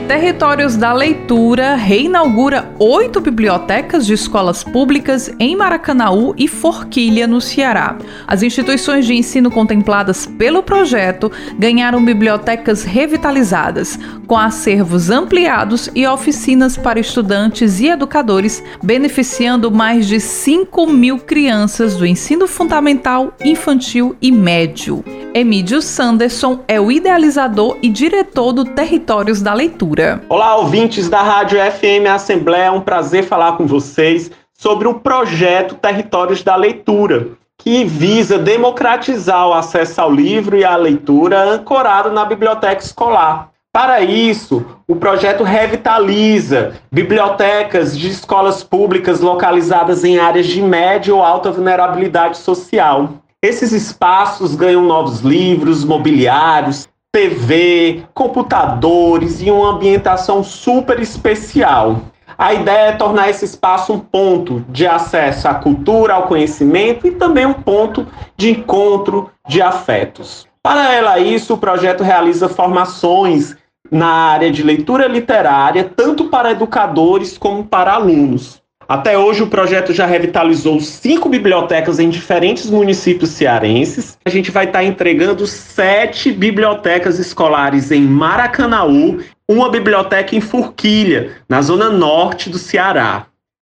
Territórios 0.07 0.75
da 0.75 0.93
Leitura 0.93 1.73
reinaugura 1.73 2.71
oito 2.77 3.19
bibliotecas 3.19 4.05
de 4.05 4.13
escolas 4.13 4.63
públicas 4.63 5.31
em 5.39 5.55
Maracanaú 5.55 6.35
e 6.37 6.47
Forquilha, 6.47 7.25
no 7.25 7.41
Ceará. 7.41 7.97
As 8.27 8.43
instituições 8.43 9.07
de 9.07 9.15
ensino 9.15 9.49
contempladas 9.49 10.27
pelo 10.27 10.61
projeto 10.61 11.31
ganharam 11.57 12.05
bibliotecas 12.05 12.83
revitalizadas, 12.83 13.97
com 14.27 14.37
acervos 14.37 15.09
ampliados 15.09 15.89
e 15.95 16.05
oficinas 16.05 16.77
para 16.77 16.99
estudantes 16.99 17.79
e 17.79 17.87
educadores, 17.87 18.63
beneficiando 18.83 19.71
mais 19.71 20.07
de 20.07 20.19
5 20.19 20.85
mil 20.85 21.17
crianças 21.17 21.95
do 21.95 22.05
ensino 22.05 22.47
fundamental, 22.47 23.33
infantil 23.43 24.15
e 24.21 24.31
médio. 24.31 25.03
Emílio 25.33 25.81
Sanderson 25.81 26.63
é 26.65 26.79
o 26.79 26.89
idealizador 26.91 27.77
e 27.81 27.89
diretor 27.89 28.53
do 28.53 28.63
Territórios 28.63 29.41
da 29.41 29.53
Leitura. 29.53 29.94
Olá, 30.27 30.57
ouvintes 30.57 31.07
da 31.07 31.21
Rádio 31.21 31.57
FM 31.57 32.05
Assembleia, 32.13 32.65
é 32.65 32.71
um 32.71 32.81
prazer 32.81 33.23
falar 33.23 33.53
com 33.55 33.65
vocês 33.65 34.29
sobre 34.53 34.89
o 34.89 34.95
projeto 34.95 35.75
Territórios 35.75 36.43
da 36.43 36.57
Leitura, 36.57 37.29
que 37.57 37.85
visa 37.85 38.37
democratizar 38.37 39.47
o 39.47 39.53
acesso 39.53 40.01
ao 40.01 40.11
livro 40.11 40.57
e 40.57 40.65
à 40.65 40.75
leitura 40.75 41.41
ancorado 41.43 42.11
na 42.11 42.25
biblioteca 42.25 42.83
escolar. 42.83 43.51
Para 43.71 44.01
isso, 44.01 44.65
o 44.85 44.97
projeto 44.97 45.45
revitaliza 45.45 46.73
bibliotecas 46.91 47.97
de 47.97 48.09
escolas 48.09 48.63
públicas 48.63 49.21
localizadas 49.21 50.03
em 50.03 50.19
áreas 50.19 50.47
de 50.47 50.61
média 50.61 51.15
ou 51.15 51.23
alta 51.23 51.51
vulnerabilidade 51.51 52.37
social. 52.37 53.13
Esses 53.41 53.71
espaços 53.71 54.55
ganham 54.55 54.83
novos 54.83 55.21
livros, 55.21 55.85
mobiliários, 55.85 56.85
TV, 57.15 58.03
computadores 58.13 59.41
e 59.41 59.49
uma 59.49 59.69
ambientação 59.69 60.43
super 60.43 60.99
especial. 60.99 62.01
a 62.37 62.53
ideia 62.53 62.89
é 62.89 62.91
tornar 62.91 63.29
esse 63.29 63.45
espaço 63.45 63.93
um 63.93 63.99
ponto 63.99 64.65
de 64.67 64.85
acesso 64.85 65.47
à 65.47 65.53
cultura, 65.53 66.15
ao 66.15 66.27
conhecimento 66.27 67.07
e 67.07 67.11
também 67.11 67.45
um 67.45 67.53
ponto 67.53 68.05
de 68.35 68.51
encontro 68.51 69.31
de 69.47 69.61
afetos. 69.61 70.45
Paralelo 70.61 71.07
a 71.07 71.17
isso, 71.17 71.53
o 71.53 71.57
projeto 71.57 72.03
realiza 72.03 72.49
formações 72.49 73.55
na 73.89 74.07
área 74.07 74.51
de 74.51 74.61
leitura 74.61 75.07
literária, 75.07 75.89
tanto 75.95 76.25
para 76.25 76.51
educadores 76.51 77.37
como 77.37 77.63
para 77.63 77.93
alunos. 77.93 78.61
Até 78.87 79.17
hoje, 79.17 79.41
o 79.41 79.47
projeto 79.47 79.91
já 79.91 80.05
revitalizou 80.05 80.79
cinco 80.79 81.27
bibliotecas 81.27 81.97
em 81.99 82.07
diferentes 82.07 82.69
municípios 82.69 83.31
cearenses. 83.31 84.15
A 84.23 84.29
gente 84.29 84.51
vai 84.51 84.65
estar 84.65 84.83
entregando 84.83 85.47
sete 85.47 86.31
bibliotecas 86.31 87.17
escolares 87.17 87.91
em 87.91 88.01
Maracanaú, 88.01 89.19
uma 89.49 89.69
biblioteca 89.69 90.35
em 90.35 90.41
Forquilha, 90.41 91.31
na 91.49 91.63
zona 91.63 91.89
norte 91.89 92.47
do 92.47 92.59
Ceará. 92.59 93.25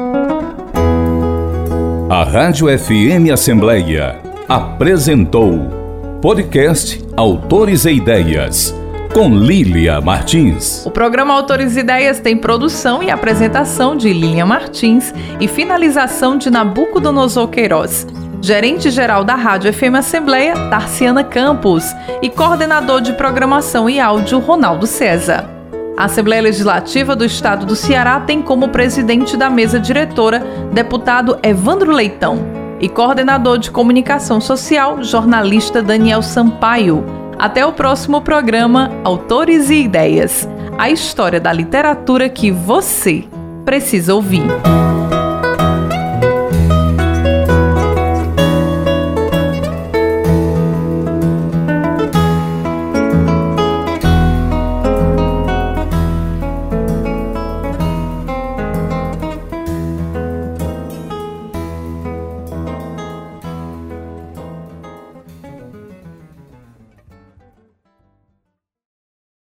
A 2.10 2.24
Rádio 2.24 2.68
FM 2.80 3.30
Assembleia 3.32 4.23
apresentou 4.54 5.68
podcast 6.22 7.04
Autores 7.18 7.86
e 7.86 7.94
Ideias 7.94 8.72
com 9.12 9.36
Lília 9.36 10.00
Martins. 10.00 10.86
O 10.86 10.92
programa 10.92 11.34
Autores 11.34 11.76
e 11.76 11.80
Ideias 11.80 12.20
tem 12.20 12.38
produção 12.38 13.02
e 13.02 13.10
apresentação 13.10 13.98
de 13.98 14.14
Lília 14.14 14.46
Martins 14.46 15.12
e 15.40 15.48
finalização 15.48 16.38
de 16.38 16.52
Nabucodonosor 16.52 17.48
Queiroz. 17.48 18.06
Gerente-geral 18.44 19.24
da 19.24 19.34
Rádio 19.34 19.74
FM 19.74 19.96
Assembleia, 19.98 20.54
Tarciana 20.70 21.24
Campos, 21.24 21.86
e 22.22 22.30
coordenador 22.30 23.02
de 23.02 23.14
programação 23.14 23.90
e 23.90 24.00
áudio, 24.00 24.38
Ronaldo 24.38 24.86
César. 24.86 25.50
A 25.98 26.04
Assembleia 26.04 26.44
Legislativa 26.44 27.16
do 27.16 27.26
Estado 27.26 27.66
do 27.66 27.76
Ceará 27.76 28.20
tem 28.20 28.40
como 28.40 28.70
presidente 28.70 29.36
da 29.36 29.50
mesa 29.50 29.80
diretora 29.80 30.44
deputado 30.72 31.40
Evandro 31.42 31.92
Leitão 31.92 32.63
e 32.84 32.90
coordenador 32.90 33.58
de 33.58 33.72
comunicação 33.72 34.42
social, 34.42 35.02
jornalista 35.02 35.82
Daniel 35.82 36.22
Sampaio. 36.22 37.06
Até 37.40 37.66
o 37.66 37.72
próximo 37.72 38.22
programa 38.22 38.92
Autores 39.06 39.70
e 39.70 39.84
Ideias 39.84 40.48
a 40.78 40.90
história 40.90 41.40
da 41.40 41.54
literatura 41.54 42.30
que 42.30 42.52
você 42.52 43.24
precisa 43.64 44.14
ouvir. 44.14 44.44